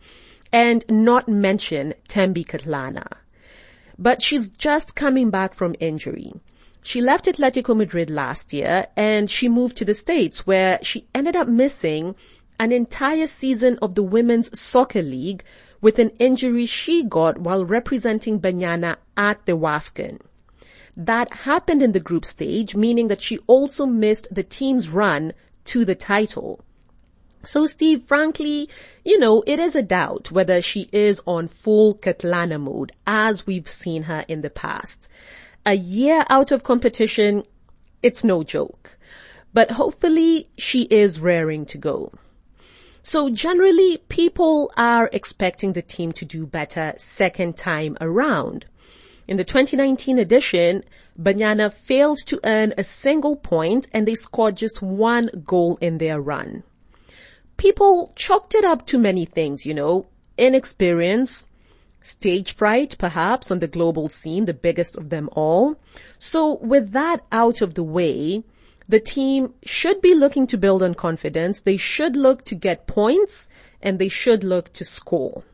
and 0.52 0.84
not 0.90 1.26
mention 1.26 1.94
Thembi 2.10 2.44
Kgatlana. 2.44 3.06
But 3.98 4.20
she's 4.20 4.50
just 4.50 4.94
coming 4.94 5.30
back 5.30 5.54
from 5.54 5.74
injury. 5.80 6.34
She 6.82 7.00
left 7.00 7.24
Atletico 7.24 7.74
Madrid 7.74 8.10
last 8.10 8.52
year 8.52 8.88
and 8.94 9.30
she 9.30 9.48
moved 9.48 9.78
to 9.78 9.86
the 9.86 9.94
States 9.94 10.46
where 10.46 10.78
she 10.82 11.06
ended 11.14 11.34
up 11.34 11.48
missing 11.48 12.14
an 12.60 12.72
entire 12.72 13.26
season 13.26 13.78
of 13.80 13.94
the 13.94 14.02
Women's 14.02 14.60
Soccer 14.60 15.00
League 15.00 15.42
with 15.80 15.98
an 15.98 16.10
injury 16.18 16.66
she 16.66 17.04
got 17.04 17.38
while 17.38 17.64
representing 17.64 18.38
Banyana 18.38 18.96
at 19.16 19.46
the 19.46 19.56
WAFCON. 19.56 20.20
That 20.96 21.32
happened 21.32 21.82
in 21.82 21.92
the 21.92 22.00
group 22.00 22.24
stage, 22.24 22.76
meaning 22.76 23.08
that 23.08 23.20
she 23.20 23.38
also 23.46 23.84
missed 23.86 24.28
the 24.30 24.44
team's 24.44 24.88
run 24.88 25.32
to 25.64 25.84
the 25.84 25.94
title. 25.94 26.64
So 27.42 27.66
Steve, 27.66 28.04
frankly, 28.04 28.70
you 29.04 29.18
know, 29.18 29.42
it 29.46 29.58
is 29.58 29.74
a 29.74 29.82
doubt 29.82 30.30
whether 30.30 30.62
she 30.62 30.88
is 30.92 31.20
on 31.26 31.48
full 31.48 31.94
Kgatlana 31.94 32.60
mode 32.60 32.92
as 33.06 33.46
we've 33.46 33.68
seen 33.68 34.04
her 34.04 34.24
in 34.28 34.40
the 34.40 34.50
past. 34.50 35.08
A 35.66 35.74
year 35.74 36.24
out 36.28 36.52
of 36.52 36.62
competition, 36.62 37.44
it's 38.02 38.24
no 38.24 38.42
joke. 38.42 38.96
But 39.52 39.72
hopefully 39.72 40.48
she 40.56 40.82
is 40.82 41.20
raring 41.20 41.66
to 41.66 41.78
go. 41.78 42.12
So 43.02 43.28
generally 43.28 43.98
people 44.08 44.72
are 44.76 45.10
expecting 45.12 45.74
the 45.74 45.82
team 45.82 46.12
to 46.12 46.24
do 46.24 46.46
better 46.46 46.94
second 46.96 47.56
time 47.56 47.96
around. 48.00 48.64
In 49.26 49.38
the 49.38 49.44
2019 49.44 50.18
edition, 50.18 50.84
Banyana 51.18 51.72
failed 51.72 52.18
to 52.26 52.40
earn 52.44 52.74
a 52.76 52.84
single 52.84 53.36
point 53.36 53.88
and 53.92 54.06
they 54.06 54.14
scored 54.14 54.56
just 54.56 54.82
one 54.82 55.30
goal 55.44 55.78
in 55.80 55.96
their 55.98 56.20
run. 56.20 56.62
People 57.56 58.12
chalked 58.16 58.54
it 58.54 58.64
up 58.64 58.86
to 58.86 58.98
many 58.98 59.24
things, 59.24 59.64
you 59.64 59.72
know, 59.72 60.06
inexperience, 60.36 61.46
stage 62.02 62.54
fright 62.54 62.96
perhaps 62.98 63.50
on 63.50 63.60
the 63.60 63.68
global 63.68 64.10
scene, 64.10 64.44
the 64.44 64.52
biggest 64.52 64.94
of 64.94 65.08
them 65.08 65.30
all. 65.32 65.76
So 66.18 66.56
with 66.56 66.92
that 66.92 67.24
out 67.32 67.62
of 67.62 67.74
the 67.74 67.82
way, 67.82 68.44
the 68.86 69.00
team 69.00 69.54
should 69.64 70.02
be 70.02 70.14
looking 70.14 70.46
to 70.48 70.58
build 70.58 70.82
on 70.82 70.94
confidence. 70.94 71.60
They 71.60 71.78
should 71.78 72.14
look 72.16 72.44
to 72.44 72.54
get 72.54 72.86
points 72.86 73.48
and 73.80 73.98
they 73.98 74.08
should 74.08 74.44
look 74.44 74.70
to 74.74 74.84
score. 74.84 75.44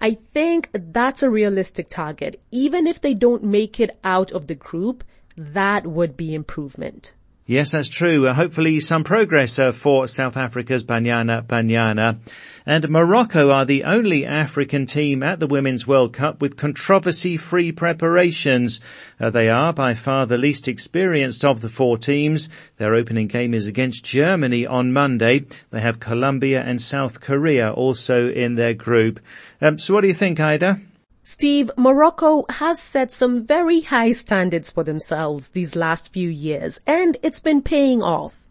I 0.00 0.18
think 0.32 0.70
that's 0.72 1.22
a 1.22 1.30
realistic 1.30 1.88
target. 1.88 2.40
Even 2.50 2.86
if 2.86 3.00
they 3.00 3.14
don't 3.14 3.44
make 3.44 3.78
it 3.80 3.98
out 4.02 4.32
of 4.32 4.46
the 4.46 4.54
group, 4.54 5.04
that 5.36 5.86
would 5.86 6.16
be 6.16 6.34
improvement. 6.34 7.14
Yes, 7.46 7.72
that's 7.72 7.90
true. 7.90 8.26
Uh, 8.26 8.32
hopefully 8.32 8.80
some 8.80 9.04
progress 9.04 9.58
uh, 9.58 9.70
for 9.70 10.06
South 10.06 10.34
Africa's 10.34 10.82
Banyana 10.82 11.42
Banyana. 11.42 12.16
And 12.64 12.88
Morocco 12.88 13.50
are 13.50 13.66
the 13.66 13.84
only 13.84 14.24
African 14.24 14.86
team 14.86 15.22
at 15.22 15.40
the 15.40 15.46
Women's 15.46 15.86
World 15.86 16.14
Cup 16.14 16.40
with 16.40 16.56
controversy-free 16.56 17.72
preparations. 17.72 18.80
Uh, 19.20 19.28
they 19.28 19.50
are 19.50 19.74
by 19.74 19.92
far 19.92 20.24
the 20.24 20.38
least 20.38 20.68
experienced 20.68 21.44
of 21.44 21.60
the 21.60 21.68
four 21.68 21.98
teams. 21.98 22.48
Their 22.78 22.94
opening 22.94 23.26
game 23.26 23.52
is 23.52 23.66
against 23.66 24.06
Germany 24.06 24.66
on 24.66 24.94
Monday. 24.94 25.44
They 25.68 25.82
have 25.82 26.00
Colombia 26.00 26.62
and 26.62 26.80
South 26.80 27.20
Korea 27.20 27.70
also 27.70 28.30
in 28.30 28.54
their 28.54 28.72
group. 28.72 29.20
Um, 29.60 29.78
so 29.78 29.92
what 29.92 30.00
do 30.00 30.08
you 30.08 30.14
think, 30.14 30.40
Ida? 30.40 30.80
Steve, 31.26 31.70
Morocco 31.78 32.44
has 32.50 32.78
set 32.78 33.10
some 33.10 33.46
very 33.46 33.80
high 33.80 34.12
standards 34.12 34.70
for 34.70 34.84
themselves 34.84 35.48
these 35.48 35.74
last 35.74 36.12
few 36.12 36.28
years, 36.28 36.78
and 36.86 37.16
it's 37.22 37.40
been 37.40 37.62
paying 37.62 38.02
off. 38.02 38.46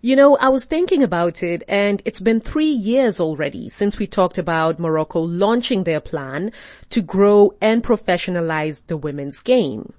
You 0.00 0.16
know, 0.16 0.36
I 0.38 0.48
was 0.48 0.64
thinking 0.64 1.04
about 1.04 1.44
it 1.44 1.62
and 1.68 2.02
it's 2.04 2.18
been 2.18 2.40
three 2.40 2.72
years 2.72 3.20
already 3.20 3.68
since 3.68 4.00
we 4.00 4.08
talked 4.08 4.36
about 4.36 4.80
Morocco 4.80 5.20
launching 5.20 5.84
their 5.84 6.00
plan 6.00 6.50
to 6.90 7.02
grow 7.02 7.54
and 7.60 7.84
professionalize 7.84 8.84
the 8.88 8.96
women's 8.96 9.38
game. 9.38 9.92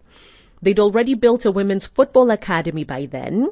They'd 0.61 0.81
already 0.81 1.13
built 1.13 1.45
a 1.45 1.51
women's 1.51 1.85
football 1.85 2.31
academy 2.31 2.83
by 2.83 3.05
then. 3.05 3.47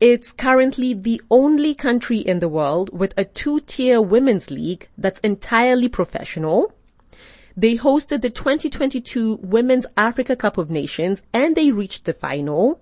It's 0.00 0.32
currently 0.32 0.92
the 0.92 1.22
only 1.30 1.74
country 1.74 2.18
in 2.18 2.40
the 2.40 2.48
world 2.48 2.90
with 2.92 3.14
a 3.16 3.24
two-tier 3.24 4.02
women's 4.02 4.50
league 4.50 4.86
that's 4.98 5.20
entirely 5.20 5.88
professional 5.88 6.74
they 7.56 7.76
hosted 7.76 8.22
the 8.22 8.30
2022 8.30 9.36
Women's 9.36 9.86
Africa 9.96 10.34
Cup 10.34 10.58
of 10.58 10.70
Nations 10.70 11.22
and 11.32 11.54
they 11.54 11.70
reached 11.70 12.04
the 12.04 12.12
final. 12.12 12.80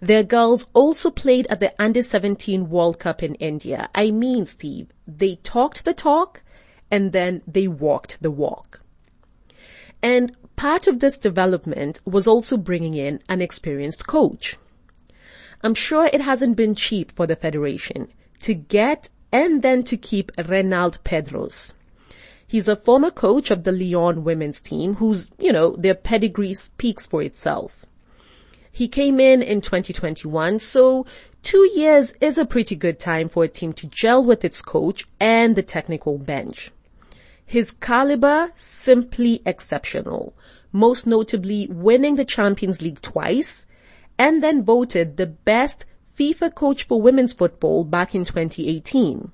Their 0.00 0.22
girls 0.22 0.68
also 0.72 1.10
played 1.10 1.48
at 1.48 1.58
the 1.58 1.74
Under 1.82 2.02
17 2.02 2.68
World 2.70 3.00
Cup 3.00 3.22
in 3.22 3.34
India. 3.36 3.88
I 3.94 4.12
mean, 4.12 4.46
Steve, 4.46 4.88
they 5.06 5.36
talked 5.36 5.84
the 5.84 5.94
talk 5.94 6.42
and 6.90 7.12
then 7.12 7.42
they 7.46 7.66
walked 7.66 8.22
the 8.22 8.30
walk. 8.30 8.80
And 10.00 10.36
part 10.54 10.86
of 10.86 11.00
this 11.00 11.18
development 11.18 12.00
was 12.04 12.28
also 12.28 12.56
bringing 12.56 12.94
in 12.94 13.20
an 13.28 13.40
experienced 13.40 14.06
coach. 14.06 14.56
I'm 15.62 15.74
sure 15.74 16.08
it 16.12 16.20
hasn't 16.20 16.56
been 16.56 16.76
cheap 16.76 17.10
for 17.16 17.26
the 17.26 17.34
federation 17.34 18.08
to 18.40 18.54
get 18.54 19.08
and 19.32 19.60
then 19.62 19.82
to 19.84 19.96
keep 19.96 20.30
Reynald 20.36 21.00
Pedros. 21.00 21.72
He's 22.48 22.66
a 22.66 22.76
former 22.76 23.10
coach 23.10 23.50
of 23.50 23.64
the 23.64 23.72
Lyon 23.72 24.24
women's 24.24 24.62
team 24.62 24.94
whose, 24.94 25.30
you 25.38 25.52
know, 25.52 25.76
their 25.76 25.94
pedigree 25.94 26.54
speaks 26.54 27.06
for 27.06 27.22
itself. 27.22 27.84
He 28.72 28.88
came 28.88 29.20
in 29.20 29.42
in 29.42 29.60
2021, 29.60 30.58
so 30.58 31.04
two 31.42 31.70
years 31.74 32.14
is 32.22 32.38
a 32.38 32.46
pretty 32.46 32.74
good 32.74 32.98
time 32.98 33.28
for 33.28 33.44
a 33.44 33.48
team 33.48 33.74
to 33.74 33.86
gel 33.88 34.24
with 34.24 34.46
its 34.46 34.62
coach 34.62 35.06
and 35.20 35.56
the 35.56 35.62
technical 35.62 36.16
bench. 36.16 36.70
His 37.44 37.72
caliber, 37.72 38.50
simply 38.54 39.42
exceptional, 39.44 40.34
most 40.72 41.06
notably 41.06 41.68
winning 41.70 42.14
the 42.14 42.24
Champions 42.24 42.80
League 42.80 43.02
twice 43.02 43.66
and 44.18 44.42
then 44.42 44.64
voted 44.64 45.18
the 45.18 45.26
best 45.26 45.84
FIFA 46.18 46.54
coach 46.54 46.84
for 46.84 47.02
women's 47.02 47.34
football 47.34 47.84
back 47.84 48.14
in 48.14 48.24
2018. 48.24 49.32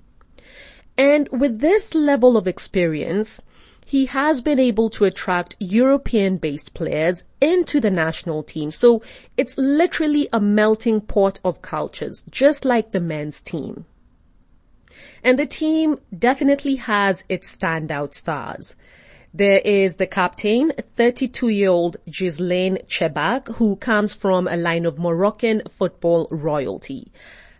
And 0.97 1.29
with 1.31 1.61
this 1.61 1.95
level 1.95 2.37
of 2.37 2.47
experience, 2.47 3.41
he 3.85 4.07
has 4.07 4.41
been 4.41 4.59
able 4.59 4.89
to 4.91 5.05
attract 5.05 5.57
European 5.61 6.39
based 6.39 6.73
players 6.75 7.25
into 7.41 7.81
the 7.81 7.91
national 7.91 8.43
team. 8.43 8.71
So 8.71 9.03
it's 9.37 9.59
literally 9.59 10.29
a 10.33 10.41
melting 10.41 11.01
pot 11.03 11.41
of 11.45 11.63
cultures, 11.63 12.25
just 12.31 12.65
like 12.65 12.93
the 12.93 13.01
men's 13.01 13.43
team. 13.43 13.85
And 15.23 15.39
the 15.39 15.47
team 15.47 15.99
definitely 16.17 16.77
has 16.77 17.25
its 17.29 17.55
standout 17.55 18.15
stars. 18.15 18.77
There 19.35 19.59
is 19.59 19.97
the 19.97 20.07
captain, 20.07 20.73
32-year-old 20.97 21.97
Ghizlane 22.09 22.87
Chebbak, 22.87 23.57
who 23.57 23.75
comes 23.75 24.15
from 24.15 24.47
a 24.47 24.57
line 24.57 24.87
of 24.87 24.99
Moroccan 24.99 25.63
football 25.69 26.29
royalty. 26.31 27.11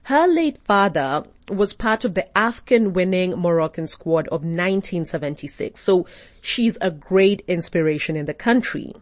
Her 0.05 0.27
late 0.27 0.59
father 0.59 1.25
was 1.49 1.73
part 1.73 2.05
of 2.05 2.13
the 2.13 2.27
AFCON 2.37 2.93
winning 2.93 3.31
Moroccan 3.39 3.89
squad 3.89 4.29
of 4.29 4.43
1976. 4.43 5.81
So 5.81 6.07
she's 6.43 6.77
a 6.83 6.91
great 6.91 7.43
inspiration 7.49 8.15
in 8.15 8.27
the 8.27 8.35
country. 8.35 8.93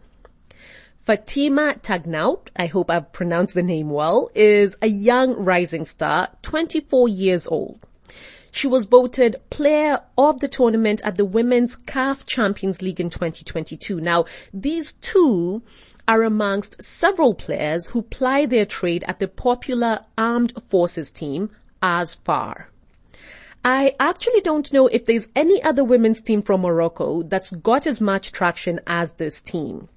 Fatima 1.01 1.75
Tagnaout, 1.81 2.47
I 2.55 2.67
hope 2.67 2.89
I've 2.89 3.11
pronounced 3.11 3.53
the 3.53 3.61
name 3.61 3.89
well, 3.89 4.29
is 4.33 4.77
a 4.81 4.87
young 4.87 5.33
rising 5.33 5.83
star, 5.83 6.29
24 6.41 7.09
years 7.09 7.47
old. 7.47 7.85
She 8.51 8.67
was 8.67 8.85
voted 8.85 9.41
player 9.49 9.99
of 10.17 10.39
the 10.39 10.47
tournament 10.47 11.01
at 11.03 11.17
the 11.17 11.25
Women's 11.25 11.75
CAF 11.75 12.25
Champions 12.25 12.81
League 12.81 13.01
in 13.01 13.09
2022. 13.09 13.99
Now, 13.99 14.23
these 14.53 14.93
two 14.93 15.63
are 16.07 16.23
amongst 16.23 16.81
several 16.83 17.33
players 17.33 17.87
who 17.87 18.01
ply 18.01 18.45
their 18.45 18.65
trade 18.65 19.03
at 19.07 19.19
the 19.19 19.27
popular 19.27 20.05
armed 20.17 20.53
forces 20.67 21.11
team, 21.11 21.49
ASFAR. 21.81 22.65
I 23.65 23.95
actually 23.99 24.41
don't 24.41 24.73
know 24.73 24.87
if 24.87 25.05
there's 25.05 25.29
any 25.35 25.63
other 25.63 25.85
women's 25.85 26.19
team 26.19 26.41
from 26.41 26.61
Morocco 26.61 27.23
that's 27.23 27.51
got 27.51 27.87
as 27.87 28.01
much 28.01 28.33
traction 28.33 28.81
as 28.85 29.13
this 29.13 29.41
team. 29.41 29.87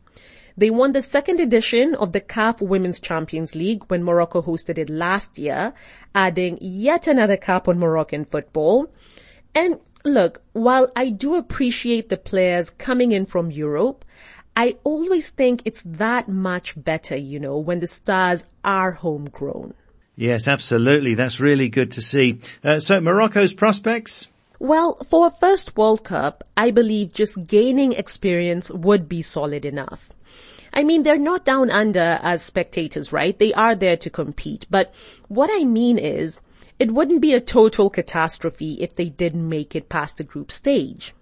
They 0.57 0.71
won 0.71 0.93
the 0.93 1.03
second 1.03 1.41
edition 1.41 1.95
of 1.97 2.13
the 2.13 2.21
CAF 2.21 2.61
Women's 2.61 3.01
Champions 3.01 3.55
League 3.55 3.83
when 3.89 4.05
Morocco 4.05 4.41
hosted 4.41 4.79
it 4.79 4.89
last 4.89 5.37
year, 5.37 5.75
adding 6.15 6.59
yet 6.61 7.07
another 7.07 7.37
cap 7.37 7.69
on 7.69 7.79
Moroccan 7.79 8.25
football. 8.25 8.87
And 9.55 9.81
look, 10.05 10.43
while 10.53 10.91
I 10.97 11.11
do 11.11 11.35
appreciate 11.35 12.09
the 12.09 12.17
players 12.17 12.71
coming 12.71 13.13
in 13.13 13.27
from 13.27 13.51
Europe, 13.51 14.05
I 14.57 14.77
always 14.85 15.31
think 15.31 15.61
it's 15.67 15.83
that 15.83 16.29
much 16.29 16.83
better, 16.83 17.15
you 17.15 17.39
know, 17.39 17.59
when 17.59 17.81
the 17.81 17.87
stars 17.87 18.47
are 18.65 18.93
homegrown. 18.93 19.75
Yes, 20.17 20.49
absolutely. 20.49 21.15
That's 21.15 21.41
really 21.41 21.69
good 21.69 21.91
to 21.93 22.01
see. 22.01 22.41
Uh, 22.65 22.81
so 22.81 22.99
Morocco's 23.01 23.53
prospects? 23.53 24.31
Well, 24.59 24.95
for 25.11 25.27
a 25.27 25.31
first 25.31 25.77
World 25.77 26.05
Cup, 26.05 26.43
I 26.57 26.71
believe 26.71 27.13
just 27.13 27.47
gaining 27.47 27.93
experience 27.93 28.71
would 28.71 29.11
be 29.11 29.21
solid 29.21 29.67
enough. 29.67 30.09
I 30.73 30.85
mean, 30.85 31.03
they're 31.03 31.19
not 31.19 31.45
down 31.45 31.71
under 31.71 32.19
as 32.23 32.43
spectators, 32.43 33.13
right? 33.13 33.39
They 33.39 33.53
are 33.53 33.75
there 33.75 33.99
to 33.99 34.09
compete. 34.09 34.65
But 34.71 34.95
what 35.29 35.51
I 35.53 35.65
mean 35.65 35.99
is, 35.99 36.41
it 36.79 36.93
wouldn't 36.93 37.21
be 37.21 37.35
a 37.35 37.41
total 37.41 37.91
catastrophe 37.91 38.79
if 38.81 38.97
they 38.97 39.11
didn't 39.11 39.47
make 39.47 39.77
it 39.77 39.91
past 39.91 40.17
the 40.17 40.25
group 40.25 40.51
stage. 40.51 41.15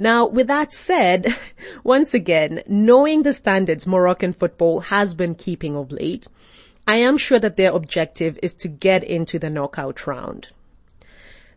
Now, 0.00 0.24
with 0.26 0.46
that 0.46 0.72
said, 0.72 1.36
once 1.84 2.14
again, 2.14 2.62
knowing 2.66 3.22
the 3.22 3.34
standards 3.34 3.86
Moroccan 3.86 4.32
football 4.32 4.80
has 4.80 5.12
been 5.12 5.34
keeping 5.34 5.76
of 5.76 5.92
late, 5.92 6.26
I 6.88 6.96
am 6.96 7.18
sure 7.18 7.38
that 7.38 7.58
their 7.58 7.72
objective 7.72 8.38
is 8.42 8.54
to 8.54 8.68
get 8.68 9.04
into 9.04 9.38
the 9.38 9.50
knockout 9.50 10.06
round. 10.06 10.48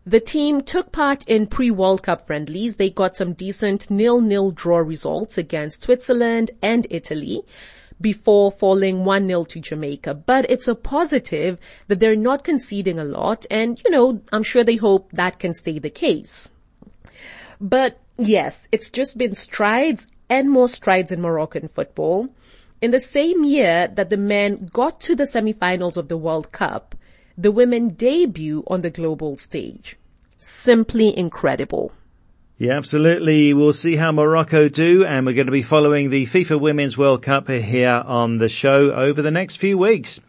The 0.04 0.20
team 0.20 0.60
took 0.60 0.92
part 0.92 1.26
in 1.26 1.46
pre-World 1.46 2.02
Cup 2.02 2.26
friendlies. 2.26 2.76
They 2.76 2.90
got 2.90 3.16
some 3.16 3.32
decent 3.32 3.90
nil-nil 3.90 4.50
draw 4.50 4.76
results 4.76 5.38
against 5.38 5.80
Switzerland 5.80 6.50
and 6.60 6.86
Italy 6.90 7.40
before 7.98 8.52
falling 8.52 9.06
1-0 9.06 9.48
to 9.48 9.60
Jamaica. 9.60 10.12
But 10.12 10.50
it's 10.50 10.68
a 10.68 10.74
positive 10.74 11.56
that 11.88 11.98
they're 11.98 12.14
not 12.14 12.44
conceding 12.44 12.98
a 12.98 13.04
lot 13.04 13.46
and, 13.50 13.82
you 13.82 13.90
know, 13.90 14.20
I'm 14.34 14.42
sure 14.42 14.64
they 14.64 14.76
hope 14.76 15.12
that 15.12 15.38
can 15.38 15.54
stay 15.54 15.78
the 15.78 15.88
case. 15.88 16.50
But 17.58 17.98
yes, 18.18 18.68
it's 18.72 18.90
just 18.90 19.18
been 19.18 19.34
strides 19.34 20.06
and 20.28 20.50
more 20.50 20.68
strides 20.68 21.12
in 21.12 21.20
Moroccan 21.20 21.68
football. 21.68 22.28
In 22.80 22.90
the 22.90 23.00
same 23.00 23.44
year 23.44 23.88
that 23.88 24.10
the 24.10 24.16
men 24.16 24.68
got 24.72 25.00
to 25.00 25.14
the 25.14 25.26
semi-finals 25.26 25.96
of 25.96 26.08
the 26.08 26.16
World 26.16 26.52
Cup, 26.52 26.94
the 27.36 27.50
women 27.50 27.88
debut 27.88 28.62
on 28.66 28.82
the 28.82 28.90
global 28.90 29.36
stage. 29.36 29.96
Simply 30.38 31.16
incredible. 31.16 31.92
Yeah, 32.56 32.74
absolutely. 32.74 33.52
We'll 33.52 33.72
see 33.72 33.96
how 33.96 34.12
Morocco 34.12 34.68
do 34.68 35.04
and 35.04 35.26
we're 35.26 35.34
going 35.34 35.46
to 35.46 35.52
be 35.52 35.62
following 35.62 36.10
the 36.10 36.26
FIFA 36.26 36.60
Women's 36.60 36.96
World 36.96 37.22
Cup 37.22 37.48
here 37.48 38.02
on 38.06 38.38
the 38.38 38.48
show 38.48 38.92
over 38.92 39.22
the 39.22 39.32
next 39.32 39.56
few 39.56 39.76
weeks. 39.76 40.20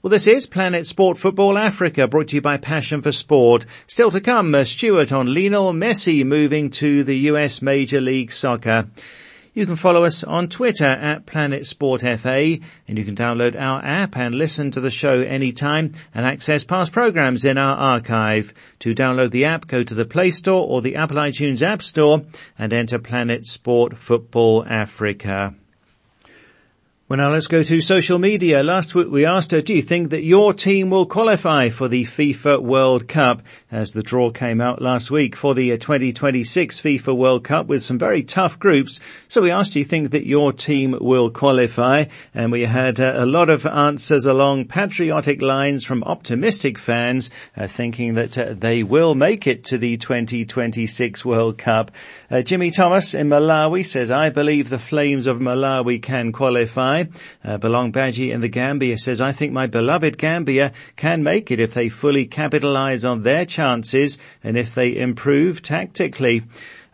Well, 0.00 0.10
this 0.10 0.28
is 0.28 0.46
Planet 0.46 0.86
Sport 0.86 1.18
Football 1.18 1.58
Africa, 1.58 2.06
brought 2.06 2.28
to 2.28 2.36
you 2.36 2.40
by 2.40 2.56
Passion 2.56 3.02
for 3.02 3.10
Sport. 3.10 3.66
Still 3.88 4.12
to 4.12 4.20
come, 4.20 4.54
uh, 4.54 4.62
Stuart 4.62 5.10
on 5.10 5.34
Lionel 5.34 5.72
Messi 5.72 6.24
moving 6.24 6.70
to 6.70 7.02
the 7.02 7.16
US 7.30 7.62
Major 7.62 8.00
League 8.00 8.30
Soccer. 8.30 8.86
You 9.54 9.66
can 9.66 9.74
follow 9.74 10.04
us 10.04 10.22
on 10.22 10.48
Twitter 10.48 10.84
at 10.84 11.26
Planet 11.26 11.66
Sport 11.66 12.02
FA 12.02 12.58
and 12.86 12.96
you 12.96 13.04
can 13.04 13.16
download 13.16 13.60
our 13.60 13.84
app 13.84 14.16
and 14.16 14.36
listen 14.36 14.70
to 14.70 14.80
the 14.80 14.88
show 14.88 15.20
anytime 15.20 15.90
and 16.14 16.24
access 16.24 16.62
past 16.62 16.92
programs 16.92 17.44
in 17.44 17.58
our 17.58 17.76
archive. 17.76 18.54
To 18.78 18.94
download 18.94 19.32
the 19.32 19.46
app, 19.46 19.66
go 19.66 19.82
to 19.82 19.94
the 19.94 20.04
Play 20.04 20.30
Store 20.30 20.64
or 20.64 20.80
the 20.80 20.94
Apple 20.94 21.16
iTunes 21.16 21.60
App 21.60 21.82
Store 21.82 22.22
and 22.56 22.72
enter 22.72 23.00
Planet 23.00 23.44
Sport 23.46 23.96
Football 23.96 24.64
Africa. 24.64 25.56
Well 27.08 27.16
now 27.16 27.32
let's 27.32 27.46
go 27.46 27.62
to 27.62 27.80
social 27.80 28.18
media. 28.18 28.62
Last 28.62 28.94
week 28.94 29.08
we 29.10 29.24
asked 29.24 29.52
her, 29.52 29.62
do 29.62 29.74
you 29.74 29.80
think 29.80 30.10
that 30.10 30.24
your 30.24 30.52
team 30.52 30.90
will 30.90 31.06
qualify 31.06 31.70
for 31.70 31.88
the 31.88 32.04
FIFA 32.04 32.60
World 32.60 33.08
Cup? 33.08 33.40
As 33.70 33.92
the 33.92 34.02
draw 34.02 34.30
came 34.30 34.60
out 34.60 34.82
last 34.82 35.10
week 35.10 35.34
for 35.34 35.54
the 35.54 35.70
2026 35.78 36.82
FIFA 36.82 37.16
World 37.16 37.44
Cup 37.44 37.66
with 37.66 37.82
some 37.82 37.98
very 37.98 38.22
tough 38.22 38.58
groups. 38.58 39.00
So 39.26 39.40
we 39.40 39.50
asked, 39.50 39.72
do 39.72 39.78
you 39.78 39.86
think 39.86 40.10
that 40.10 40.26
your 40.26 40.52
team 40.52 40.98
will 41.00 41.30
qualify? 41.30 42.04
And 42.34 42.52
we 42.52 42.66
had 42.66 43.00
uh, 43.00 43.14
a 43.16 43.24
lot 43.24 43.48
of 43.48 43.64
answers 43.64 44.26
along 44.26 44.66
patriotic 44.66 45.40
lines 45.40 45.86
from 45.86 46.04
optimistic 46.04 46.76
fans 46.76 47.30
uh, 47.56 47.68
thinking 47.68 48.16
that 48.16 48.36
uh, 48.36 48.52
they 48.52 48.82
will 48.82 49.14
make 49.14 49.46
it 49.46 49.64
to 49.64 49.78
the 49.78 49.96
2026 49.96 51.24
World 51.24 51.56
Cup. 51.56 51.90
Uh, 52.30 52.42
Jimmy 52.42 52.70
Thomas 52.70 53.14
in 53.14 53.30
Malawi 53.30 53.86
says, 53.86 54.10
I 54.10 54.28
believe 54.28 54.68
the 54.68 54.78
Flames 54.78 55.26
of 55.26 55.38
Malawi 55.38 56.02
can 56.02 56.32
qualify. 56.32 56.97
Uh, 57.44 57.58
Belong 57.58 57.92
Badgie 57.92 58.32
in 58.32 58.40
the 58.40 58.48
Gambia 58.48 58.98
says, 58.98 59.20
I 59.20 59.32
think 59.32 59.52
my 59.52 59.66
beloved 59.66 60.18
Gambia 60.18 60.72
can 60.96 61.22
make 61.22 61.50
it 61.50 61.60
if 61.60 61.74
they 61.74 61.88
fully 61.88 62.26
capitalize 62.26 63.04
on 63.04 63.22
their 63.22 63.44
chances 63.44 64.18
and 64.42 64.56
if 64.56 64.74
they 64.74 64.96
improve 64.96 65.62
tactically. 65.62 66.42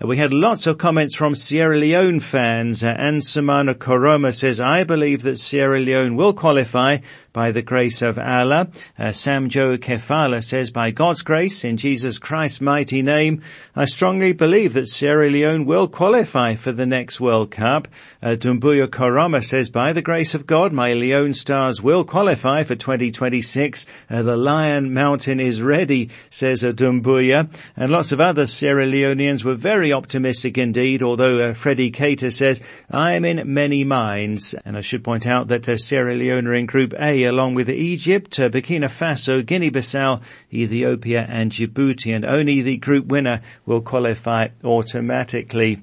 We 0.07 0.19
had 0.19 0.35
lots 0.35 0.67
of 0.67 0.77
comments 0.77 1.17
from 1.17 1.35
Sierra 1.35 1.79
Leone 1.79 2.21
fans. 2.21 2.85
Uh, 2.85 2.95
and 2.99 3.25
Samana 3.25 3.75
Koroma 3.75 4.35
says, 4.35 4.61
I 4.61 4.85
believe 4.85 5.23
that 5.23 5.39
Sierra 5.39 5.81
Leone 5.81 6.15
will 6.15 6.35
qualify 6.35 6.99
by 7.33 7.51
the 7.51 7.63
grace 7.63 8.03
of 8.03 8.19
Allah. 8.19 8.69
Uh, 8.99 9.13
Sam 9.13 9.49
Joe 9.49 9.79
Kefala 9.79 10.45
says, 10.45 10.71
by 10.71 10.91
God's 10.91 11.23
grace, 11.23 11.65
in 11.65 11.79
Jesus 11.79 12.19
Christ's 12.19 12.61
mighty 12.61 13.03
name, 13.03 13.43
I 13.75 13.87
strongly 13.87 14.33
believe 14.33 14.75
that 14.75 14.89
Sierra 14.89 15.31
Leone 15.31 15.65
will 15.65 15.89
qualify 15.89 16.55
for 16.55 16.71
the 16.71 16.87
next 16.87 17.19
World 17.19 17.51
Cup. 17.51 17.89
Uh, 18.23 18.37
Dumbuya 18.37 18.87
Korama 18.87 19.43
says, 19.43 19.71
by 19.71 19.93
the 19.93 20.03
grace 20.03 20.35
of 20.35 20.47
God, 20.47 20.73
my 20.73 20.93
Leone 20.93 21.35
Stars 21.35 21.81
will 21.83 22.05
qualify 22.05 22.63
for 22.63 22.77
2026. 22.77 23.87
Uh, 24.11 24.23
the 24.23 24.37
Lion 24.37 24.93
Mountain 24.93 25.41
is 25.41 25.63
ready, 25.63 26.11
says 26.31 26.63
uh, 26.63 26.73
Dumbuya. 26.73 27.49
And 27.75 27.91
lots 27.91 28.13
of 28.13 28.21
other 28.21 28.47
Sierra 28.47 28.87
Leoneans 28.87 29.45
were 29.45 29.55
very 29.55 29.94
optimistic 29.95 30.59
indeed, 30.59 31.03
although 31.03 31.39
uh, 31.39 31.55
Freddie 31.55 31.91
Cater 31.91 32.31
says, 32.31 32.63
I 32.91 33.13
am 33.13 33.25
in 33.25 33.55
many 33.55 33.85
minds. 33.85 34.55
And 34.65 34.77
I 34.77 34.83
should 34.83 35.03
point 35.03 35.27
out 35.27 35.49
that 35.49 35.67
uh, 35.67 35.79
Sierra 35.79 36.15
Leone 36.15 36.47
are 36.47 36.55
in 36.55 36.67
Group 36.67 36.93
A 37.01 37.25
along 37.25 37.55
with 37.55 37.71
Egypt, 37.71 38.39
uh, 38.39 38.51
Burkina 38.51 38.91
Faso, 38.91 39.45
Guinea-Bissau, 39.45 40.21
Ethiopia 40.53 41.27
and 41.29 41.51
Djibouti 41.51 42.15
and 42.15 42.25
only 42.27 42.61
the 42.61 42.77
group 42.77 43.07
winner 43.07 43.41
will 43.65 43.81
qualify 43.81 44.49
automatically. 44.63 45.81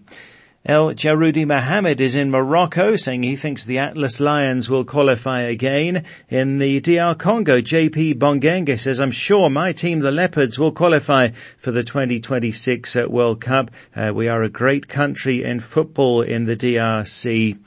El 0.64 0.94
Jarudi 0.94 1.44
Mohammed 1.44 2.00
is 2.00 2.16
in 2.16 2.30
Morocco 2.30 2.96
saying 2.96 3.24
he 3.24 3.36
thinks 3.36 3.66
the 3.66 3.80
Atlas 3.80 4.20
Lions 4.20 4.70
will 4.70 4.86
qualify 4.86 5.42
again. 5.42 6.04
In 6.30 6.60
the 6.60 6.80
DR 6.80 7.16
Congo, 7.18 7.62
JP 7.62 8.20
Bongenge 8.20 8.80
says, 8.80 9.02
I'm 9.02 9.10
sure 9.10 9.50
my 9.50 9.72
team, 9.72 10.02
the 10.02 10.12
Leopards, 10.12 10.60
will 10.60 10.72
qualify 10.72 11.30
for 11.58 11.72
the 11.72 11.82
2026 11.82 12.96
uh, 12.96 13.06
World 13.10 13.42
Cup. 13.42 13.72
Uh, 13.96 14.12
we 14.14 14.28
are 14.28 14.44
a 14.44 14.50
great 14.50 14.88
country 14.88 15.44
in 15.44 15.62
football 15.62 16.22
in 16.22 16.46
the 16.46 16.56
DRC. 16.56 17.58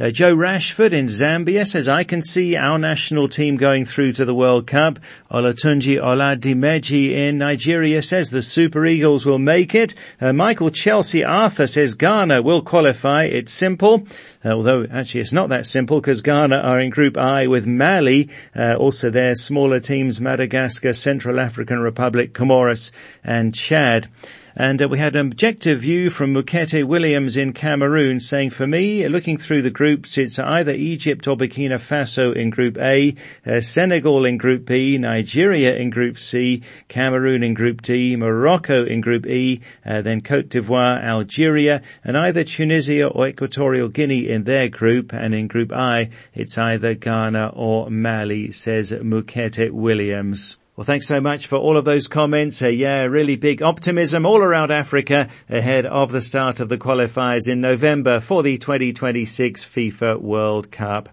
Uh, 0.00 0.10
Joe 0.10 0.36
Rashford 0.36 0.92
in 0.92 1.06
Zambia 1.06 1.66
says, 1.66 1.88
I 1.88 2.04
can 2.04 2.22
see 2.22 2.54
our 2.54 2.78
national 2.78 3.28
team 3.28 3.56
going 3.56 3.84
through 3.84 4.12
to 4.12 4.24
the 4.24 4.34
World 4.34 4.64
Cup. 4.64 5.00
Olatunji 5.28 6.00
Oladimeji 6.00 7.10
in 7.10 7.38
Nigeria 7.38 8.00
says 8.00 8.30
the 8.30 8.40
Super 8.40 8.86
Eagles 8.86 9.26
will 9.26 9.40
make 9.40 9.74
it. 9.74 9.96
Uh, 10.20 10.32
Michael 10.32 10.70
Chelsea 10.70 11.24
Arthur 11.24 11.66
says 11.66 11.94
Ghana 11.94 12.42
will 12.42 12.62
qualify. 12.62 13.24
It's 13.24 13.52
simple. 13.52 14.06
Uh, 14.48 14.52
although 14.52 14.86
actually 14.90 15.20
it's 15.20 15.32
not 15.32 15.50
that 15.50 15.66
simple 15.66 16.00
because 16.00 16.22
Ghana 16.22 16.56
are 16.56 16.80
in 16.80 16.88
Group 16.88 17.18
I 17.18 17.48
with 17.48 17.66
Mali, 17.66 18.30
uh, 18.56 18.76
also 18.76 19.10
their 19.10 19.34
smaller 19.34 19.78
teams 19.78 20.20
Madagascar, 20.20 20.94
Central 20.94 21.38
African 21.38 21.80
Republic, 21.80 22.32
Comoros 22.32 22.90
and 23.22 23.54
Chad. 23.54 24.08
And 24.60 24.82
uh, 24.82 24.88
we 24.88 24.98
had 24.98 25.14
an 25.14 25.28
objective 25.28 25.78
view 25.78 26.10
from 26.10 26.34
Mukete 26.34 26.82
Williams 26.82 27.36
in 27.36 27.52
Cameroon 27.52 28.18
saying, 28.18 28.50
for 28.50 28.66
me, 28.66 29.06
looking 29.06 29.36
through 29.36 29.62
the 29.62 29.70
groups, 29.70 30.18
it's 30.18 30.36
either 30.36 30.72
Egypt 30.72 31.28
or 31.28 31.36
Burkina 31.36 31.76
Faso 31.76 32.34
in 32.34 32.50
Group 32.50 32.76
A, 32.76 33.14
uh, 33.46 33.60
Senegal 33.60 34.24
in 34.24 34.36
Group 34.36 34.66
B, 34.66 34.98
Nigeria 34.98 35.76
in 35.76 35.90
Group 35.90 36.18
C, 36.18 36.62
Cameroon 36.88 37.44
in 37.44 37.54
Group 37.54 37.82
D, 37.82 38.16
Morocco 38.16 38.84
in 38.84 39.00
Group 39.00 39.26
E, 39.26 39.60
uh, 39.86 40.02
then 40.02 40.20
Cote 40.22 40.48
d'Ivoire, 40.48 41.04
Algeria, 41.04 41.80
and 42.02 42.18
either 42.18 42.42
Tunisia 42.42 43.06
or 43.06 43.28
Equatorial 43.28 43.88
Guinea 43.88 44.28
in 44.28 44.37
their 44.44 44.68
group. 44.68 45.12
And 45.12 45.34
in 45.34 45.48
Group 45.48 45.72
I, 45.72 46.10
it's 46.34 46.58
either 46.58 46.94
Ghana 46.94 47.52
or 47.54 47.90
Mali, 47.90 48.50
says 48.50 48.92
Mukete 48.92 49.70
Williams. 49.70 50.56
Well, 50.78 50.84
thanks 50.84 51.08
so 51.08 51.20
much 51.20 51.48
for 51.48 51.56
all 51.56 51.76
of 51.76 51.84
those 51.84 52.06
comments. 52.06 52.62
Uh, 52.62 52.68
yeah, 52.68 53.02
really 53.02 53.34
big 53.34 53.62
optimism 53.62 54.24
all 54.24 54.38
around 54.38 54.70
Africa 54.70 55.28
ahead 55.48 55.86
of 55.86 56.12
the 56.12 56.20
start 56.20 56.60
of 56.60 56.68
the 56.68 56.78
qualifiers 56.78 57.48
in 57.48 57.60
November 57.60 58.20
for 58.20 58.44
the 58.44 58.58
2026 58.58 59.64
FIFA 59.64 60.20
World 60.20 60.70
Cup. 60.70 61.08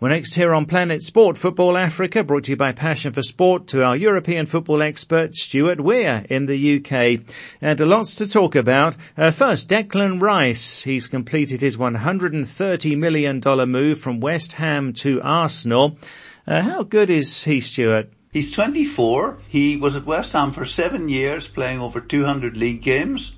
Well, 0.00 0.10
next 0.10 0.34
here 0.34 0.52
on 0.52 0.66
Planet 0.66 1.04
Sport 1.04 1.38
Football 1.38 1.78
Africa, 1.78 2.24
brought 2.24 2.44
to 2.44 2.50
you 2.50 2.56
by 2.56 2.72
Passion 2.72 3.12
for 3.12 3.22
Sport, 3.22 3.68
to 3.68 3.84
our 3.84 3.94
European 3.94 4.44
football 4.44 4.82
expert 4.82 5.36
Stuart 5.36 5.80
Weir 5.80 6.26
in 6.28 6.46
the 6.46 6.78
UK. 6.78 7.20
And 7.60 7.78
lots 7.78 8.16
to 8.16 8.26
talk 8.26 8.56
about. 8.56 8.96
Uh, 9.16 9.30
first, 9.30 9.68
Declan 9.68 10.20
Rice. 10.20 10.82
He's 10.82 11.06
completed 11.06 11.60
his 11.60 11.76
$130 11.76 12.98
million 12.98 13.40
move 13.70 14.00
from 14.00 14.18
West 14.18 14.52
Ham 14.54 14.94
to 14.94 15.22
Arsenal. 15.22 15.96
Uh, 16.44 16.62
how 16.62 16.82
good 16.82 17.08
is 17.08 17.44
he, 17.44 17.60
Stuart? 17.60 18.12
He's 18.32 18.50
24. 18.50 19.38
He 19.46 19.76
was 19.76 19.94
at 19.94 20.04
West 20.04 20.32
Ham 20.32 20.50
for 20.50 20.66
seven 20.66 21.08
years, 21.08 21.46
playing 21.46 21.80
over 21.80 22.00
200 22.00 22.56
league 22.56 22.82
games. 22.82 23.32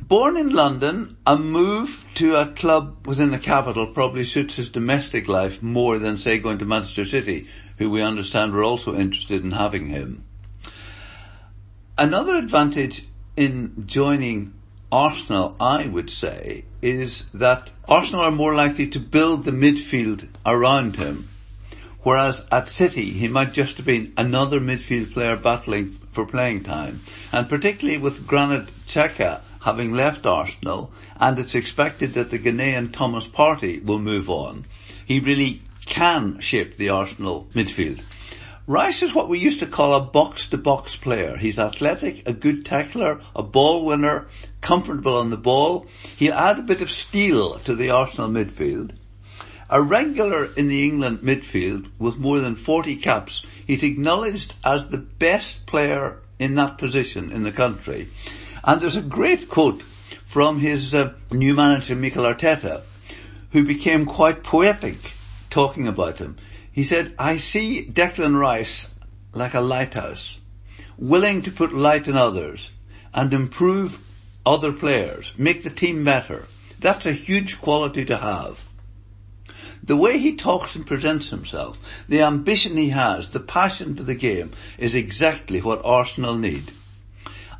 Born 0.00 0.36
in 0.36 0.50
London, 0.50 1.16
a 1.26 1.36
move 1.36 2.04
to 2.14 2.36
a 2.36 2.46
club 2.46 3.08
within 3.08 3.30
the 3.30 3.38
capital 3.38 3.88
probably 3.88 4.24
suits 4.24 4.54
his 4.54 4.70
domestic 4.70 5.26
life 5.26 5.62
more 5.62 5.98
than 5.98 6.16
say 6.16 6.38
going 6.38 6.58
to 6.58 6.64
Manchester 6.64 7.04
City, 7.04 7.48
who 7.78 7.90
we 7.90 8.00
understand 8.00 8.52
were 8.52 8.62
also 8.62 8.94
interested 8.94 9.42
in 9.42 9.50
having 9.50 9.88
him. 9.88 10.24
Another 11.98 12.36
advantage 12.36 13.04
in 13.36 13.84
joining 13.86 14.52
Arsenal, 14.92 15.56
I 15.60 15.86
would 15.86 16.10
say, 16.10 16.64
is 16.82 17.28
that 17.34 17.70
Arsenal 17.88 18.24
are 18.24 18.30
more 18.30 18.54
likely 18.54 18.86
to 18.88 19.00
build 19.00 19.44
the 19.44 19.50
midfield 19.50 20.28
around 20.46 20.96
him. 20.96 21.28
Whereas 22.02 22.46
at 22.52 22.68
City, 22.68 23.10
he 23.10 23.28
might 23.28 23.52
just 23.52 23.76
have 23.76 23.86
been 23.86 24.12
another 24.16 24.60
midfield 24.60 25.12
player 25.12 25.36
battling 25.36 25.98
for 26.12 26.26
playing 26.26 26.62
time. 26.62 27.00
And 27.32 27.48
particularly 27.48 27.98
with 27.98 28.26
Granit 28.26 28.68
Xhaka 28.86 29.42
having 29.60 29.92
left 29.92 30.26
Arsenal, 30.26 30.92
and 31.18 31.38
it's 31.38 31.54
expected 31.54 32.14
that 32.14 32.30
the 32.30 32.38
Ghanaian 32.38 32.92
Thomas 32.92 33.28
Partey 33.28 33.84
will 33.84 33.98
move 33.98 34.30
on, 34.30 34.66
he 35.04 35.20
really 35.20 35.62
can 35.86 36.40
shape 36.40 36.76
the 36.76 36.88
Arsenal 36.88 37.48
midfield. 37.52 38.00
Rice 38.66 39.02
is 39.02 39.14
what 39.14 39.28
we 39.28 39.40
used 39.40 39.58
to 39.60 39.66
call 39.66 39.94
a 39.94 40.00
box-to-box 40.00 40.94
player. 40.96 41.36
He's 41.36 41.58
athletic, 41.58 42.28
a 42.28 42.32
good 42.32 42.64
tackler, 42.64 43.20
a 43.34 43.42
ball 43.42 43.84
winner, 43.84 44.28
comfortable 44.60 45.16
on 45.16 45.30
the 45.30 45.36
ball. 45.36 45.86
He'll 46.16 46.34
add 46.34 46.60
a 46.60 46.62
bit 46.62 46.80
of 46.80 46.90
steel 46.90 47.58
to 47.60 47.74
the 47.74 47.90
Arsenal 47.90 48.30
midfield. 48.30 48.92
A 49.68 49.82
regular 49.82 50.50
in 50.56 50.68
the 50.68 50.84
England 50.84 51.18
midfield 51.18 51.90
with 51.98 52.18
more 52.18 52.38
than 52.38 52.54
40 52.54 52.96
caps, 52.96 53.44
he's 53.66 53.82
acknowledged 53.82 54.54
as 54.64 54.88
the 54.88 54.98
best 54.98 55.66
player 55.66 56.20
in 56.38 56.54
that 56.54 56.78
position 56.78 57.32
in 57.32 57.42
the 57.42 57.52
country. 57.52 58.08
And 58.62 58.80
there's 58.80 58.96
a 58.96 59.02
great 59.02 59.48
quote 59.48 59.82
from 59.82 60.60
his 60.60 60.94
uh, 60.94 61.12
new 61.30 61.54
manager 61.54 61.96
Mikel 61.96 62.24
Arteta, 62.24 62.82
who 63.52 63.64
became 63.64 64.06
quite 64.06 64.42
poetic 64.42 65.12
talking 65.48 65.88
about 65.88 66.18
him. 66.18 66.36
He 66.70 66.84
said, 66.84 67.14
I 67.18 67.38
see 67.38 67.84
Declan 67.84 68.38
Rice 68.38 68.88
like 69.32 69.54
a 69.54 69.60
lighthouse, 69.60 70.38
willing 70.98 71.42
to 71.42 71.50
put 71.50 71.72
light 71.72 72.06
in 72.06 72.16
others 72.16 72.70
and 73.12 73.32
improve 73.32 73.98
other 74.46 74.72
players, 74.72 75.32
make 75.36 75.62
the 75.62 75.70
team 75.70 76.04
better. 76.04 76.46
That's 76.78 77.06
a 77.06 77.12
huge 77.12 77.60
quality 77.60 78.04
to 78.06 78.16
have. 78.16 78.62
The 79.82 79.96
way 79.96 80.18
he 80.18 80.36
talks 80.36 80.76
and 80.76 80.86
presents 80.86 81.30
himself, 81.30 82.04
the 82.08 82.22
ambition 82.22 82.76
he 82.76 82.90
has, 82.90 83.30
the 83.30 83.40
passion 83.40 83.96
for 83.96 84.02
the 84.02 84.14
game 84.14 84.52
is 84.78 84.94
exactly 84.94 85.60
what 85.60 85.84
Arsenal 85.84 86.36
need. 86.36 86.70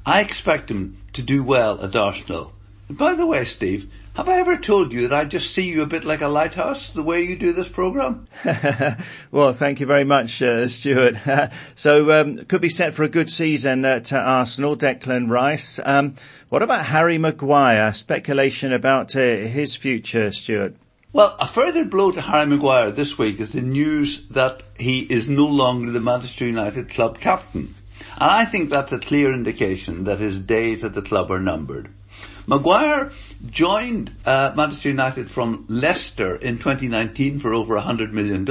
I 0.07 0.21
expect 0.21 0.71
him 0.71 0.99
to 1.13 1.23
do 1.23 1.43
well 1.43 1.83
at 1.85 1.95
Arsenal. 1.95 2.53
And 2.89 2.99
by 2.99 3.15
the 3.15 3.27
way, 3.27 3.45
Steve, 3.45 3.93
have 4.15 4.29
I 4.29 4.41
ever 4.41 4.57
told 4.57 4.93
you 4.93 5.09
that 5.09 5.17
I 5.17 5.25
just 5.25 5.55
see 5.55 5.63
you 5.63 5.83
a 5.83 5.87
bit 5.87 6.05
like 6.05 6.21
a 6.21 6.29
lighthouse, 6.29 6.89
the 6.89 7.03
way 7.03 7.23
you 7.23 7.37
do 7.37 7.53
this 7.53 7.69
program? 7.69 8.27
well, 9.33 9.53
thank 9.53 9.79
you 9.79 9.87
very 9.87 10.05
much, 10.05 10.43
uh, 10.43 10.67
Stuart. 10.67 11.17
so, 11.77 12.11
um, 12.21 12.45
could 12.47 12.61
be 12.61 12.69
set 12.69 12.95
for 12.95 13.05
a 13.05 13.09
good 13.09 13.31
season 13.31 13.85
at 13.85 14.13
uh, 14.13 14.17
Arsenal, 14.17 14.77
Declan 14.77 15.31
Rice. 15.31 15.79
Um, 15.85 16.17
what 16.49 16.63
about 16.63 16.85
Harry 16.87 17.19
Maguire? 17.19 17.93
Speculation 17.93 18.73
about 18.73 19.15
uh, 19.15 19.21
his 19.21 19.77
future, 19.77 20.33
Stuart. 20.33 20.75
Well, 21.13 21.37
a 21.41 21.47
further 21.47 21.85
blow 21.85 22.13
to 22.13 22.21
Harry 22.21 22.47
Maguire 22.47 22.91
this 22.91 23.17
week 23.17 23.41
is 23.41 23.53
the 23.53 23.63
news 23.63 24.27
that 24.29 24.63
he 24.79 25.01
is 25.01 25.29
no 25.29 25.47
longer 25.47 25.91
the 25.91 26.01
Manchester 26.01 26.45
United 26.45 26.89
club 26.89 27.19
captain. 27.19 27.75
And 28.21 28.31
I 28.31 28.45
think 28.45 28.69
that's 28.69 28.93
a 28.93 28.99
clear 28.99 29.33
indication 29.33 30.05
that 30.05 30.19
his 30.19 30.39
days 30.39 30.85
at 30.85 30.93
the 30.93 31.01
club 31.01 31.31
are 31.31 31.41
numbered. 31.41 31.89
Maguire 32.47 33.13
joined 33.49 34.13
uh, 34.27 34.53
Manchester 34.55 34.91
United 34.91 35.31
from 35.31 35.65
Leicester 35.69 36.37
in 36.37 36.59
2019 36.59 37.39
for 37.39 37.55
over 37.55 37.77
$100 37.77 38.13
million. 38.13 38.45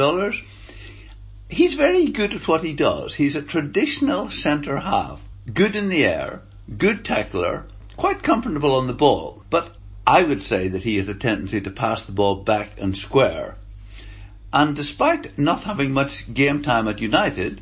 He's 1.49 1.75
very 1.75 2.08
good 2.08 2.34
at 2.34 2.47
what 2.47 2.63
he 2.63 2.73
does. 2.73 3.13
He's 3.13 3.36
a 3.36 3.43
traditional 3.43 4.32
centre 4.32 4.77
half, 4.77 5.21
good 5.53 5.75
in 5.75 5.89
the 5.89 6.03
air, 6.03 6.41
good 6.75 7.05
tackler, 7.05 7.65
quite 7.95 8.23
comfortable 8.23 8.73
on 8.73 8.88
the 8.88 8.93
ball, 8.93 9.43
but 9.51 9.75
I 10.08 10.23
would 10.23 10.41
say 10.41 10.67
that 10.69 10.84
he 10.84 10.97
has 10.97 11.08
a 11.08 11.13
tendency 11.13 11.62
to 11.62 11.69
pass 11.69 12.05
the 12.05 12.12
ball 12.12 12.38
back 12.38 12.79
and 12.79 12.97
square. 12.97 13.55
And 14.51 14.75
despite 14.75 15.38
not 15.38 15.65
having 15.65 15.91
much 15.91 16.34
game 16.34 16.63
time 16.63 16.88
at 16.88 17.01
United, 17.01 17.62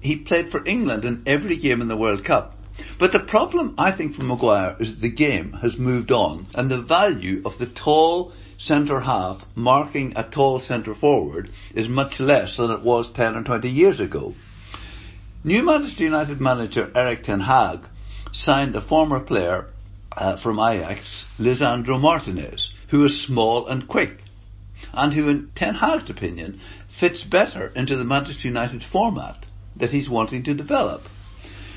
he 0.00 0.16
played 0.16 0.50
for 0.50 0.62
England 0.66 1.04
in 1.04 1.22
every 1.26 1.56
game 1.56 1.80
in 1.80 1.88
the 1.88 1.96
World 1.96 2.24
Cup. 2.24 2.56
But 2.98 3.12
the 3.12 3.18
problem, 3.18 3.74
I 3.78 3.90
think, 3.90 4.14
for 4.14 4.24
Maguire 4.24 4.76
is 4.78 5.00
the 5.00 5.08
game 5.08 5.52
has 5.54 5.78
moved 5.78 6.12
on 6.12 6.46
and 6.54 6.68
the 6.68 6.80
value 6.80 7.42
of 7.44 7.58
the 7.58 7.66
tall 7.66 8.32
centre 8.58 9.00
half 9.00 9.46
marking 9.54 10.12
a 10.16 10.22
tall 10.22 10.60
centre 10.60 10.94
forward 10.94 11.50
is 11.74 11.88
much 11.88 12.20
less 12.20 12.56
than 12.56 12.70
it 12.70 12.80
was 12.80 13.10
10 13.10 13.36
or 13.36 13.42
20 13.42 13.70
years 13.70 14.00
ago. 14.00 14.34
New 15.44 15.62
Manchester 15.62 16.04
United 16.04 16.40
manager 16.40 16.90
Erik 16.94 17.22
Ten 17.22 17.40
Hag 17.40 17.88
signed 18.32 18.76
a 18.76 18.80
former 18.80 19.20
player 19.20 19.68
uh, 20.16 20.36
from 20.36 20.58
Ajax, 20.58 21.26
Lisandro 21.38 22.00
Martinez, 22.00 22.72
who 22.88 23.04
is 23.04 23.20
small 23.20 23.66
and 23.66 23.86
quick 23.88 24.22
and 24.92 25.12
who 25.12 25.28
in 25.28 25.50
Ten 25.54 25.74
Hag's 25.74 26.10
opinion 26.10 26.58
fits 26.88 27.22
better 27.22 27.68
into 27.76 27.96
the 27.96 28.04
Manchester 28.04 28.48
United 28.48 28.82
format 28.82 29.44
that 29.76 29.90
he's 29.90 30.08
wanting 30.10 30.42
to 30.44 30.54
develop. 30.54 31.08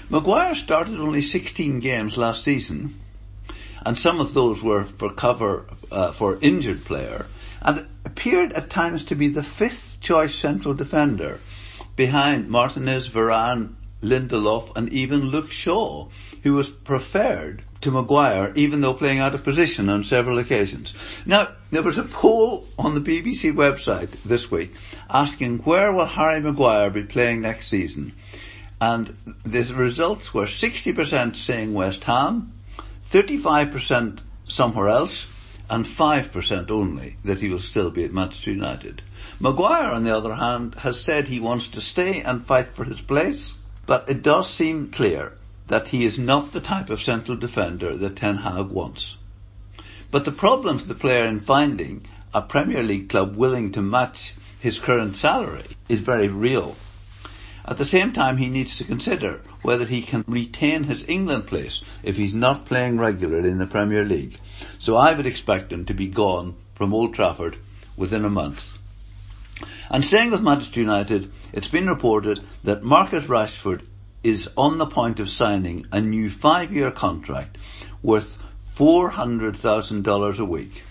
Maguire 0.09 0.55
started 0.55 0.99
only 0.99 1.21
16 1.21 1.79
games 1.79 2.17
last 2.17 2.43
season, 2.43 2.99
and 3.85 3.97
some 3.97 4.19
of 4.19 4.33
those 4.33 4.63
were 4.63 4.85
for 4.85 5.13
cover 5.13 5.65
uh, 5.91 6.11
for 6.11 6.39
injured 6.41 6.83
player, 6.85 7.25
and 7.61 7.87
appeared 8.05 8.53
at 8.53 8.69
times 8.69 9.03
to 9.05 9.15
be 9.15 9.27
the 9.27 9.43
fifth 9.43 9.99
choice 10.01 10.33
central 10.33 10.73
defender 10.73 11.39
behind 11.95 12.49
Martinez, 12.49 13.09
Varane, 13.09 13.73
Lindelof, 14.01 14.75
and 14.75 14.91
even 14.93 15.29
Luke 15.29 15.51
Shaw, 15.51 16.07
who 16.43 16.53
was 16.53 16.69
preferred 16.69 17.63
to 17.81 17.91
Maguire, 17.91 18.51
even 18.55 18.81
though 18.81 18.93
playing 18.93 19.19
out 19.19 19.33
of 19.33 19.43
position 19.43 19.89
on 19.89 20.03
several 20.03 20.37
occasions. 20.37 20.93
Now, 21.25 21.47
there 21.71 21.83
was 21.83 21.97
a 21.97 22.03
poll 22.03 22.67
on 22.77 22.93
the 22.93 23.01
BBC 23.01 23.53
website 23.53 24.11
this 24.23 24.51
week 24.51 24.73
asking 25.09 25.59
where 25.59 25.91
will 25.91 26.05
Harry 26.05 26.41
Maguire 26.41 26.89
be 26.89 27.03
playing 27.03 27.41
next 27.41 27.67
season? 27.67 28.13
And 28.81 29.15
the 29.43 29.63
results 29.73 30.33
were 30.33 30.45
60% 30.45 31.35
saying 31.35 31.73
West 31.73 32.03
Ham, 32.05 32.53
35% 33.05 34.19
somewhere 34.47 34.87
else, 34.87 35.27
and 35.69 35.85
5% 35.85 36.71
only 36.71 37.15
that 37.23 37.39
he 37.39 37.49
will 37.49 37.59
still 37.59 37.91
be 37.91 38.03
at 38.03 38.13
Manchester 38.13 38.51
United. 38.51 39.01
Maguire, 39.39 39.91
on 39.91 40.03
the 40.03 40.15
other 40.15 40.33
hand, 40.33 40.75
has 40.75 40.99
said 40.99 41.27
he 41.27 41.39
wants 41.39 41.69
to 41.69 41.81
stay 41.81 42.21
and 42.21 42.45
fight 42.45 42.73
for 42.73 42.83
his 42.83 43.01
place, 43.01 43.53
but 43.85 44.09
it 44.09 44.21
does 44.21 44.49
seem 44.49 44.89
clear 44.91 45.33
that 45.69 45.87
he 45.87 46.03
is 46.03 46.19
not 46.19 46.51
the 46.51 46.59
type 46.59 46.89
of 46.89 47.01
central 47.01 47.37
defender 47.37 47.95
that 47.95 48.15
Ten 48.15 48.37
Hag 48.37 48.67
wants. 48.67 49.15
But 50.11 50.25
the 50.25 50.31
problem 50.31 50.79
for 50.79 50.87
the 50.87 50.95
player 50.95 51.25
in 51.25 51.39
finding 51.39 52.05
a 52.33 52.41
Premier 52.41 52.83
League 52.83 53.09
club 53.09 53.35
willing 53.35 53.71
to 53.71 53.81
match 53.81 54.33
his 54.59 54.79
current 54.79 55.15
salary 55.15 55.65
is 55.87 56.01
very 56.01 56.27
real. 56.27 56.75
At 57.65 57.77
the 57.77 57.85
same 57.85 58.13
time, 58.13 58.37
he 58.37 58.49
needs 58.49 58.77
to 58.77 58.83
consider 58.83 59.41
whether 59.61 59.85
he 59.85 60.01
can 60.01 60.25
retain 60.27 60.85
his 60.85 61.07
England 61.07 61.45
place 61.45 61.83
if 62.01 62.17
he's 62.17 62.33
not 62.33 62.65
playing 62.65 62.97
regularly 62.97 63.49
in 63.49 63.59
the 63.59 63.67
Premier 63.67 64.03
League. 64.03 64.39
So 64.79 64.95
I 64.95 65.13
would 65.13 65.27
expect 65.27 65.71
him 65.71 65.85
to 65.85 65.93
be 65.93 66.07
gone 66.07 66.55
from 66.73 66.93
Old 66.93 67.13
Trafford 67.13 67.57
within 67.95 68.25
a 68.25 68.29
month. 68.29 68.79
And 69.91 70.03
staying 70.03 70.31
with 70.31 70.41
Manchester 70.41 70.79
United, 70.79 71.31
it's 71.53 71.67
been 71.67 71.87
reported 71.87 72.39
that 72.63 72.83
Marcus 72.83 73.25
Rashford 73.25 73.81
is 74.23 74.49
on 74.57 74.77
the 74.77 74.85
point 74.85 75.19
of 75.19 75.29
signing 75.29 75.85
a 75.91 76.01
new 76.01 76.29
five-year 76.29 76.91
contract 76.91 77.57
worth 78.01 78.37
$400,000 78.75 80.39
a 80.39 80.45
week. 80.45 80.83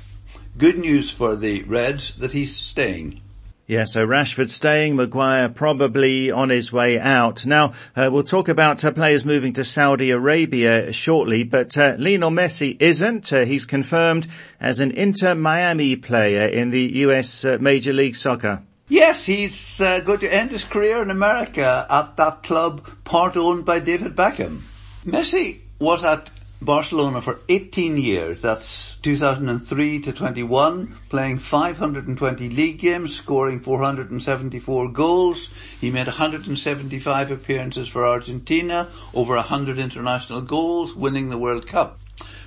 Good 0.56 0.78
news 0.78 1.10
for 1.10 1.36
the 1.36 1.62
Reds 1.62 2.16
that 2.16 2.32
he's 2.32 2.54
staying. 2.54 3.20
Yeah, 3.68 3.84
so 3.84 4.06
Rashford 4.06 4.48
staying, 4.48 4.96
Maguire 4.96 5.50
probably 5.50 6.30
on 6.30 6.48
his 6.48 6.72
way 6.72 6.98
out. 6.98 7.44
Now, 7.44 7.74
uh, 7.94 8.08
we'll 8.10 8.22
talk 8.22 8.48
about 8.48 8.82
uh, 8.82 8.92
players 8.92 9.26
moving 9.26 9.52
to 9.52 9.62
Saudi 9.62 10.10
Arabia 10.10 10.90
shortly, 10.90 11.44
but 11.44 11.76
uh, 11.76 11.94
Lionel 11.98 12.30
Messi 12.30 12.80
isn't. 12.80 13.30
Uh, 13.30 13.44
he's 13.44 13.66
confirmed 13.66 14.26
as 14.58 14.80
an 14.80 14.92
Inter 14.92 15.34
Miami 15.34 15.96
player 15.96 16.48
in 16.48 16.70
the 16.70 16.80
US 16.80 17.44
uh, 17.44 17.58
Major 17.60 17.92
League 17.92 18.16
Soccer. 18.16 18.62
Yes, 18.90 19.26
he's 19.26 19.82
uh, 19.82 20.00
going 20.00 20.20
to 20.20 20.34
end 20.34 20.50
his 20.50 20.64
career 20.64 21.02
in 21.02 21.10
America 21.10 21.86
at 21.90 22.16
that 22.16 22.42
club, 22.42 22.88
part 23.04 23.36
owned 23.36 23.66
by 23.66 23.80
David 23.80 24.16
Beckham. 24.16 24.62
Messi 25.04 25.60
was 25.78 26.04
at 26.04 26.30
Barcelona 26.62 27.20
for 27.20 27.38
18 27.50 27.98
years. 27.98 28.40
That's 28.40 28.96
2003 29.02 30.00
to 30.00 30.12
21, 30.14 30.96
playing 31.10 31.38
520 31.38 32.48
league 32.48 32.78
games, 32.78 33.14
scoring 33.14 33.60
474 33.60 34.88
goals. 34.92 35.50
He 35.82 35.90
made 35.90 36.06
175 36.06 37.30
appearances 37.30 37.88
for 37.88 38.06
Argentina, 38.06 38.88
over 39.12 39.34
100 39.34 39.78
international 39.78 40.40
goals, 40.40 40.94
winning 40.94 41.28
the 41.28 41.36
World 41.36 41.66
Cup. 41.66 42.00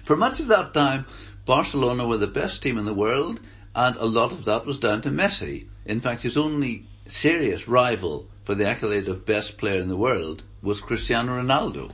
For 0.03 0.17
much 0.17 0.39
of 0.39 0.47
that 0.47 0.73
time, 0.73 1.05
Barcelona 1.45 2.07
were 2.07 2.17
the 2.17 2.25
best 2.25 2.63
team 2.63 2.79
in 2.79 2.85
the 2.85 2.95
world, 2.95 3.39
and 3.75 3.95
a 3.97 4.05
lot 4.05 4.31
of 4.31 4.45
that 4.45 4.65
was 4.65 4.79
down 4.79 5.03
to 5.03 5.09
Messi. 5.09 5.67
In 5.85 5.99
fact, 5.99 6.21
his 6.21 6.37
only 6.37 6.85
serious 7.07 7.67
rival 7.67 8.27
for 8.43 8.55
the 8.55 8.67
accolade 8.67 9.07
of 9.07 9.25
best 9.25 9.57
player 9.57 9.81
in 9.81 9.89
the 9.89 9.97
world 9.97 10.43
was 10.61 10.81
Cristiano 10.81 11.41
Ronaldo. 11.41 11.91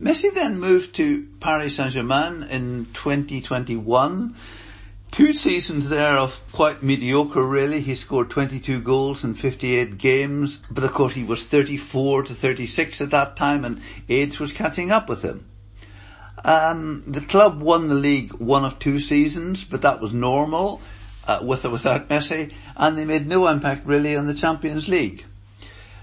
Messi 0.00 0.32
then 0.32 0.58
moved 0.58 0.94
to 0.94 1.26
Paris 1.40 1.76
Saint-Germain 1.76 2.44
in 2.44 2.86
2021. 2.94 4.34
Two 5.10 5.32
seasons 5.32 5.88
there 5.88 6.16
of 6.16 6.42
quite 6.52 6.82
mediocre 6.82 7.42
really. 7.42 7.80
He 7.80 7.94
scored 7.94 8.30
22 8.30 8.80
goals 8.80 9.24
in 9.24 9.34
58 9.34 9.98
games, 9.98 10.62
but 10.70 10.84
of 10.84 10.92
course 10.92 11.14
he 11.14 11.24
was 11.24 11.44
34 11.46 12.24
to 12.24 12.34
36 12.34 13.00
at 13.00 13.10
that 13.10 13.36
time 13.36 13.64
and 13.64 13.82
age 14.08 14.40
was 14.40 14.52
catching 14.52 14.90
up 14.90 15.08
with 15.08 15.22
him. 15.22 15.46
Um, 16.44 17.02
the 17.06 17.20
club 17.20 17.60
won 17.60 17.88
the 17.88 17.94
league 17.94 18.32
one 18.32 18.64
of 18.64 18.78
two 18.78 19.00
seasons, 19.00 19.64
but 19.64 19.82
that 19.82 20.00
was 20.00 20.14
normal, 20.14 20.80
uh, 21.30 21.38
with 21.44 21.64
or 21.64 21.70
without 21.70 22.08
Messi, 22.08 22.52
and 22.76 22.98
they 22.98 23.04
made 23.04 23.26
no 23.26 23.46
impact 23.46 23.86
really 23.86 24.16
on 24.16 24.26
the 24.26 24.34
Champions 24.34 24.88
League. 24.88 25.24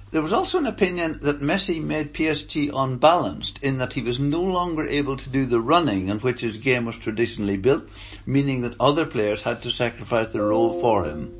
There 0.10 0.22
was 0.22 0.32
also 0.32 0.58
an 0.58 0.68
opinion 0.68 1.20
that 1.24 1.42
Messi 1.42 1.84
made 1.84 2.14
PSG 2.14 2.72
unbalanced 2.74 3.60
in 3.62 3.80
that 3.80 3.92
he 3.92 4.02
was 4.02 4.22
no 4.22 4.42
longer 4.42 4.86
able 4.86 5.18
to 5.18 5.30
do 5.30 5.46
the 5.46 5.60
running 5.60 6.10
on 6.10 6.20
which 6.20 6.40
his 6.40 6.56
game 6.56 6.86
was 6.86 6.96
traditionally 6.96 7.58
built, 7.58 7.84
meaning 8.26 8.62
that 8.62 8.80
other 8.80 9.06
players 9.06 9.42
had 9.42 9.62
to 9.64 9.70
sacrifice 9.70 10.30
their 10.30 10.46
role 10.46 10.80
for 10.80 11.04
him. 11.04 11.38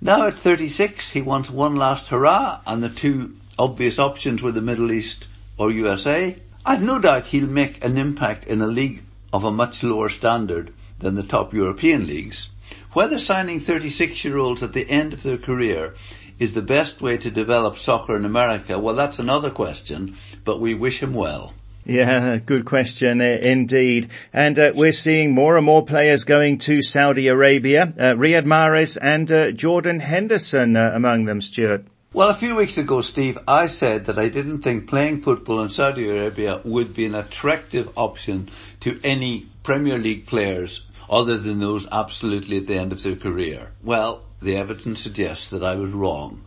Now 0.00 0.26
at 0.26 0.34
36, 0.34 1.10
he 1.10 1.20
wants 1.20 1.50
one 1.50 1.76
last 1.76 2.08
hurrah, 2.08 2.62
and 2.66 2.82
the 2.82 2.88
two 2.88 3.36
obvious 3.58 3.98
options 3.98 4.40
were 4.40 4.52
the 4.52 4.62
Middle 4.62 4.90
East 4.90 5.28
or 5.58 5.70
USA. 5.70 6.36
I've 6.64 6.82
no 6.82 6.98
doubt 6.98 7.26
he'll 7.26 7.46
make 7.46 7.84
an 7.84 7.98
impact 7.98 8.46
in 8.46 8.62
a 8.62 8.66
league 8.66 9.02
of 9.30 9.44
a 9.44 9.52
much 9.52 9.82
lower 9.82 10.08
standard 10.08 10.72
than 11.00 11.16
the 11.16 11.22
top 11.22 11.52
European 11.52 12.06
leagues. 12.06 12.48
Whether 12.92 13.18
signing 13.18 13.58
36 13.58 14.22
year 14.22 14.36
olds 14.36 14.62
at 14.62 14.74
the 14.74 14.88
end 14.88 15.14
of 15.14 15.22
their 15.22 15.38
career 15.38 15.94
is 16.38 16.52
the 16.52 16.60
best 16.60 17.00
way 17.00 17.16
to 17.16 17.30
develop 17.30 17.78
soccer 17.78 18.14
in 18.14 18.26
America? 18.26 18.78
Well, 18.78 18.94
that's 18.94 19.18
another 19.18 19.50
question, 19.50 20.18
but 20.44 20.60
we 20.60 20.74
wish 20.74 21.02
him 21.02 21.14
well. 21.14 21.54
Yeah, 21.86 22.36
good 22.36 22.66
question 22.66 23.22
uh, 23.22 23.24
indeed. 23.24 24.10
And 24.30 24.58
uh, 24.58 24.72
we're 24.74 24.92
seeing 24.92 25.32
more 25.32 25.56
and 25.56 25.64
more 25.64 25.84
players 25.86 26.24
going 26.24 26.58
to 26.58 26.82
Saudi 26.82 27.28
Arabia. 27.28 27.94
Uh, 27.98 28.12
Riyad 28.12 28.44
Mahrez 28.44 28.98
and 29.00 29.32
uh, 29.32 29.52
Jordan 29.52 30.00
Henderson 30.00 30.76
uh, 30.76 30.92
among 30.94 31.24
them, 31.24 31.40
Stuart. 31.40 31.86
Well, 32.12 32.28
a 32.28 32.34
few 32.34 32.56
weeks 32.56 32.76
ago, 32.76 33.00
Steve, 33.00 33.38
I 33.48 33.68
said 33.68 34.04
that 34.04 34.18
I 34.18 34.28
didn't 34.28 34.60
think 34.60 34.86
playing 34.86 35.22
football 35.22 35.62
in 35.62 35.70
Saudi 35.70 36.10
Arabia 36.10 36.60
would 36.62 36.92
be 36.92 37.06
an 37.06 37.14
attractive 37.14 37.90
option 37.96 38.50
to 38.80 39.00
any 39.02 39.46
Premier 39.62 39.96
League 39.96 40.26
players 40.26 40.82
other 41.12 41.36
than 41.36 41.60
those 41.60 41.86
absolutely 41.92 42.56
at 42.56 42.66
the 42.66 42.74
end 42.74 42.90
of 42.90 43.02
their 43.02 43.14
career. 43.14 43.70
Well, 43.82 44.24
the 44.40 44.56
evidence 44.56 45.00
suggests 45.00 45.50
that 45.50 45.62
I 45.62 45.74
was 45.74 45.90
wrong. 45.90 46.42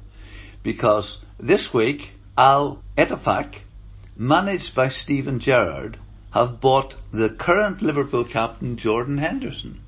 Because 0.63 1.19
this 1.39 1.71
week, 1.71 2.13
Al 2.35 2.83
Ettifaq, 2.97 3.59
managed 4.17 4.73
by 4.73 4.89
Steven 4.89 5.37
Gerrard, 5.39 5.99
have 6.31 6.59
bought 6.59 6.95
the 7.11 7.29
current 7.29 7.83
Liverpool 7.83 8.23
captain 8.23 8.75
Jordan 8.75 9.19
Henderson. 9.19 9.81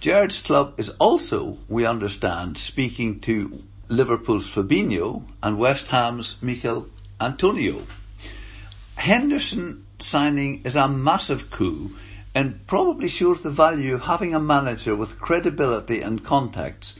Gerrard's 0.00 0.40
club 0.40 0.74
is 0.78 0.88
also, 0.98 1.58
we 1.68 1.84
understand, 1.84 2.56
speaking 2.56 3.20
to 3.20 3.62
Liverpool's 3.88 4.48
Fabinho 4.48 5.22
and 5.42 5.58
West 5.58 5.88
Ham's 5.88 6.36
Michail 6.40 6.88
Antonio. 7.20 7.82
Henderson 8.96 9.84
signing 9.98 10.62
is 10.64 10.76
a 10.76 10.88
massive 10.88 11.50
coup 11.50 11.90
and 12.36 12.66
probably 12.66 13.08
shows 13.08 13.42
the 13.42 13.50
value 13.50 13.94
of 13.94 14.02
having 14.02 14.34
a 14.34 14.38
manager 14.38 14.94
with 14.94 15.18
credibility 15.18 16.02
and 16.02 16.22
contacts 16.22 16.94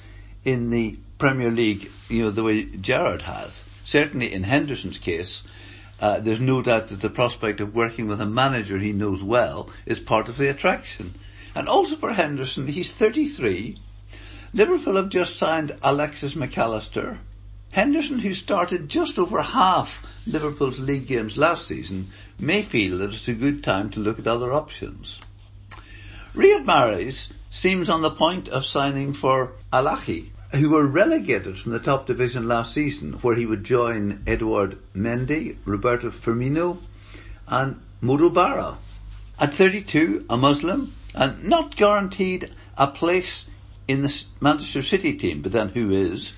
in 0.47 0.71
the 0.71 0.97
Premier 1.19 1.51
League, 1.51 1.91
you 2.09 2.23
know, 2.23 2.31
the 2.31 2.43
way 2.43 2.65
Gerrard 2.65 3.21
has. 3.21 3.63
Certainly 3.85 4.33
in 4.33 4.45
Henderson's 4.45 4.97
case, 4.97 5.43
uh, 6.01 6.21
there's 6.21 6.41
no 6.41 6.63
doubt 6.63 6.89
that 6.89 7.03
the 7.03 7.11
prospect 7.11 7.61
of 7.61 7.75
working 7.75 8.09
with 8.09 8.19
a 8.23 8.25
manager 8.25 8.79
he 8.79 8.95
knows 8.95 9.23
well 9.23 9.69
is 9.85 10.01
part 10.01 10.31
of 10.31 10.39
the 10.39 10.49
attraction. 10.49 11.13
And 11.55 11.69
also 11.69 11.97
for 11.97 12.15
Henderson, 12.15 12.67
he's 12.67 12.95
33. 12.95 13.77
Liverpool 14.55 14.97
have 14.97 15.11
just 15.11 15.37
signed 15.37 15.77
Alexis 15.83 16.35
Mac 16.35 16.57
Allister. 16.57 17.19
Henderson, 17.73 18.21
who 18.21 18.33
started 18.33 18.89
just 18.89 19.19
over 19.19 19.43
half 19.43 20.27
Liverpool's 20.27 20.81
league 20.81 21.07
games 21.07 21.37
last 21.37 21.67
season, 21.67 22.09
may 22.39 22.63
feel 22.63 22.97
that 22.97 23.11
it's 23.11 23.29
a 23.29 23.35
good 23.35 23.63
time 23.63 23.91
to 23.91 24.01
look 24.01 24.19
at 24.19 24.27
other 24.27 24.51
options. 24.51 25.21
Riyad 26.37 26.67
Mahrez 26.67 27.31
seems 27.51 27.89
on 27.89 28.03
the 28.03 28.11
point 28.11 28.47
of 28.51 28.67
signing 28.67 29.15
for 29.15 29.53
Al 29.73 29.87
Ahli, 29.87 30.29
who 30.53 30.69
were 30.69 30.87
relegated 30.87 31.59
from 31.59 31.73
the 31.73 31.79
top 31.79 32.07
division 32.07 32.47
last 32.47 32.75
season, 32.75 33.15
where 33.15 33.35
he 33.35 33.47
would 33.47 33.65
join 33.65 34.23
Edouard 34.27 34.77
Mendy, 34.95 35.57
Roberto 35.65 36.11
Firmino, 36.11 36.77
and 37.49 37.81
Modou 38.03 38.35
Barra. 38.35 38.77
At 39.41 39.55
32, 39.55 40.27
a 40.29 40.37
Muslim, 40.37 40.93
and 41.15 41.43
not 41.43 41.75
guaranteed 41.75 42.51
a 42.77 42.89
place 42.89 43.47
in 43.89 44.03
the 44.03 44.25
Manchester 44.39 44.83
City 44.83 45.15
team, 45.15 45.41
but 45.41 45.53
then 45.53 45.71
who 45.71 45.91
is? 45.91 46.35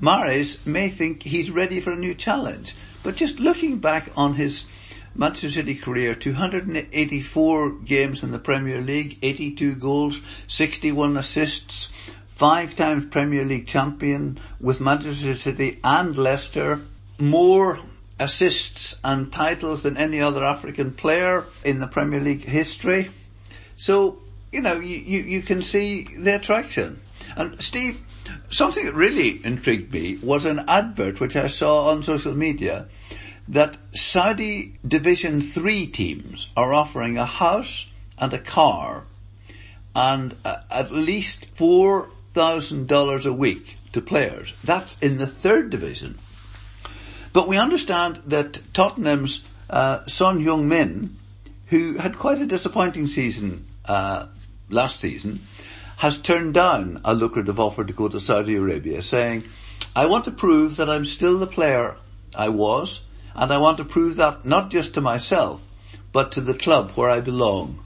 Mahrez 0.00 0.64
may 0.64 0.88
think 0.88 1.22
he's 1.22 1.50
ready 1.50 1.80
for 1.80 1.90
a 1.90 1.96
new 1.96 2.14
challenge, 2.14 2.74
but 3.02 3.16
just 3.16 3.38
looking 3.38 3.76
back 3.76 4.08
on 4.16 4.36
his 4.36 4.64
Manchester 5.16 5.50
City 5.50 5.76
career, 5.76 6.14
284 6.14 7.70
games 7.84 8.22
in 8.22 8.32
the 8.32 8.38
Premier 8.38 8.80
League, 8.80 9.18
82 9.22 9.76
goals, 9.76 10.20
61 10.48 11.16
assists, 11.16 11.88
five 12.28 12.74
times 12.74 13.06
Premier 13.06 13.44
League 13.44 13.66
champion 13.66 14.38
with 14.60 14.80
Manchester 14.80 15.36
City 15.36 15.78
and 15.84 16.18
Leicester, 16.18 16.80
more 17.18 17.78
assists 18.18 18.96
and 19.04 19.32
titles 19.32 19.82
than 19.82 19.96
any 19.96 20.20
other 20.20 20.42
African 20.42 20.92
player 20.92 21.44
in 21.64 21.78
the 21.78 21.86
Premier 21.86 22.20
League 22.20 22.44
history. 22.44 23.10
So, 23.76 24.18
you 24.52 24.62
know, 24.62 24.74
you, 24.74 24.96
you, 24.96 25.20
you 25.20 25.42
can 25.42 25.62
see 25.62 26.08
the 26.18 26.36
attraction. 26.36 27.00
And 27.36 27.60
Steve, 27.60 28.02
something 28.50 28.84
that 28.84 28.94
really 28.94 29.44
intrigued 29.44 29.92
me 29.92 30.18
was 30.22 30.44
an 30.44 30.64
advert 30.68 31.20
which 31.20 31.36
I 31.36 31.46
saw 31.46 31.90
on 31.90 32.02
social 32.02 32.34
media 32.34 32.86
that 33.48 33.76
Saudi 33.94 34.74
Division 34.86 35.40
3 35.40 35.86
teams 35.88 36.48
are 36.56 36.72
offering 36.72 37.18
a 37.18 37.26
house 37.26 37.86
and 38.18 38.32
a 38.32 38.38
car 38.38 39.04
and 39.94 40.34
uh, 40.44 40.56
at 40.70 40.90
least 40.90 41.54
$4,000 41.54 43.26
a 43.26 43.32
week 43.32 43.76
to 43.92 44.00
players. 44.00 44.54
That's 44.64 44.98
in 45.00 45.18
the 45.18 45.26
third 45.26 45.70
division. 45.70 46.18
But 47.32 47.48
we 47.48 47.58
understand 47.58 48.16
that 48.26 48.60
Tottenham's 48.72 49.44
uh, 49.68 50.04
Son 50.06 50.44
Heung-min, 50.44 51.16
who 51.66 51.98
had 51.98 52.18
quite 52.18 52.40
a 52.40 52.46
disappointing 52.46 53.06
season 53.06 53.66
uh, 53.84 54.26
last 54.70 55.00
season, 55.00 55.40
has 55.96 56.18
turned 56.18 56.54
down 56.54 57.00
a 57.04 57.14
lucrative 57.14 57.60
offer 57.60 57.84
to 57.84 57.92
go 57.92 58.08
to 58.08 58.20
Saudi 58.20 58.56
Arabia, 58.56 59.00
saying, 59.02 59.44
I 59.94 60.06
want 60.06 60.24
to 60.24 60.30
prove 60.32 60.76
that 60.76 60.90
I'm 60.90 61.04
still 61.04 61.38
the 61.38 61.46
player 61.46 61.94
I 62.36 62.48
was, 62.48 63.00
and 63.34 63.52
I 63.52 63.58
want 63.58 63.78
to 63.78 63.84
prove 63.84 64.16
that 64.16 64.44
not 64.44 64.70
just 64.70 64.94
to 64.94 65.00
myself, 65.00 65.62
but 66.12 66.32
to 66.32 66.40
the 66.40 66.54
club 66.54 66.92
where 66.92 67.10
I 67.10 67.20
belong. 67.20 67.80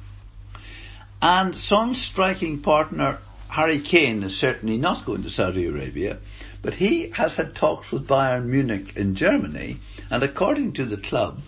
And 1.20 1.56
Son's 1.56 2.00
striking 2.00 2.60
partner, 2.60 3.18
Harry 3.48 3.80
Kane, 3.80 4.22
is 4.22 4.36
certainly 4.36 4.76
not 4.76 5.04
going 5.04 5.22
to 5.22 5.30
Saudi 5.30 5.66
Arabia, 5.66 6.18
but 6.62 6.74
he 6.74 7.10
has 7.10 7.36
had 7.36 7.54
talks 7.54 7.90
with 7.90 8.06
Bayern 8.06 8.46
Munich 8.46 8.96
in 8.96 9.14
Germany, 9.14 9.78
and 10.10 10.22
according 10.22 10.72
to 10.74 10.84
the 10.84 10.96
club, 10.96 11.40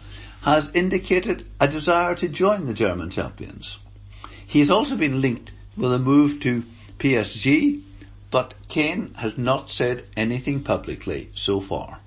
has 0.43 0.75
indicated 0.75 1.47
a 1.61 1.69
desire 1.69 2.15
to 2.15 2.29
join 2.29 2.67
the 2.67 2.75
German 2.75 3.11
champions. 3.11 3.79
He 4.47 4.61
has 4.61 4.71
also 4.71 4.97
been 4.97 5.21
linked 5.21 5.53
with 5.77 5.93
a 5.93 5.99
move 5.99 6.41
to 6.41 6.65
PSG, 6.99 7.83
but 8.31 8.55
Kane 8.69 9.15
has 9.15 9.37
not 9.37 9.71
said 9.71 10.05
anything 10.17 10.63
publicly 10.63 11.31
so 11.35 11.61
far. 11.61 12.00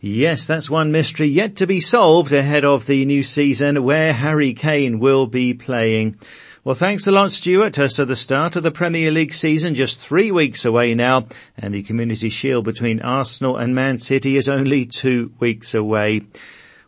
Yes, 0.00 0.44
that's 0.44 0.68
one 0.68 0.92
mystery 0.92 1.28
yet 1.28 1.56
to 1.56 1.66
be 1.66 1.80
solved 1.80 2.30
ahead 2.30 2.66
of 2.66 2.84
the 2.84 3.06
new 3.06 3.22
season 3.22 3.82
where 3.82 4.12
Harry 4.12 4.52
Kane 4.52 4.98
will 4.98 5.26
be 5.26 5.54
playing. 5.54 6.18
Well, 6.64 6.74
thanks 6.74 7.06
a 7.06 7.12
lot, 7.12 7.32
Stuart. 7.32 7.76
So 7.90 8.04
the 8.04 8.14
start 8.14 8.56
of 8.56 8.62
the 8.62 8.70
Premier 8.70 9.10
League 9.10 9.32
season 9.32 9.74
just 9.74 9.98
three 9.98 10.30
weeks 10.30 10.66
away 10.66 10.94
now, 10.94 11.28
and 11.56 11.72
the 11.72 11.82
Community 11.82 12.28
Shield 12.28 12.66
between 12.66 13.00
Arsenal 13.00 13.56
and 13.56 13.74
Man 13.74 13.98
City 13.98 14.36
is 14.36 14.48
only 14.48 14.84
two 14.84 15.32
weeks 15.40 15.74
away. 15.74 16.22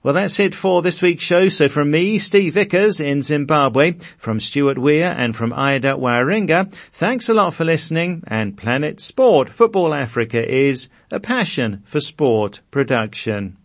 Well, 0.02 0.14
that's 0.14 0.38
it 0.38 0.54
for 0.54 0.82
this 0.82 1.00
week's 1.00 1.24
show. 1.24 1.48
So 1.48 1.68
from 1.68 1.90
me, 1.90 2.18
Steve 2.18 2.54
Vickers 2.54 3.00
in 3.00 3.22
Zimbabwe, 3.22 3.94
from 4.16 4.38
Stuart 4.38 4.78
Weir 4.78 5.14
and 5.16 5.34
from 5.34 5.52
Ida 5.52 5.94
Waringa, 5.94 6.72
thanks 6.72 7.28
a 7.28 7.34
lot 7.34 7.54
for 7.54 7.64
listening 7.64 8.22
and 8.26 8.56
Planet 8.56 9.00
Sport 9.00 9.48
Football 9.48 9.94
Africa 9.94 10.46
is 10.46 10.88
a 11.10 11.18
passion 11.18 11.82
for 11.84 12.00
sport 12.00 12.60
production. 12.70 13.56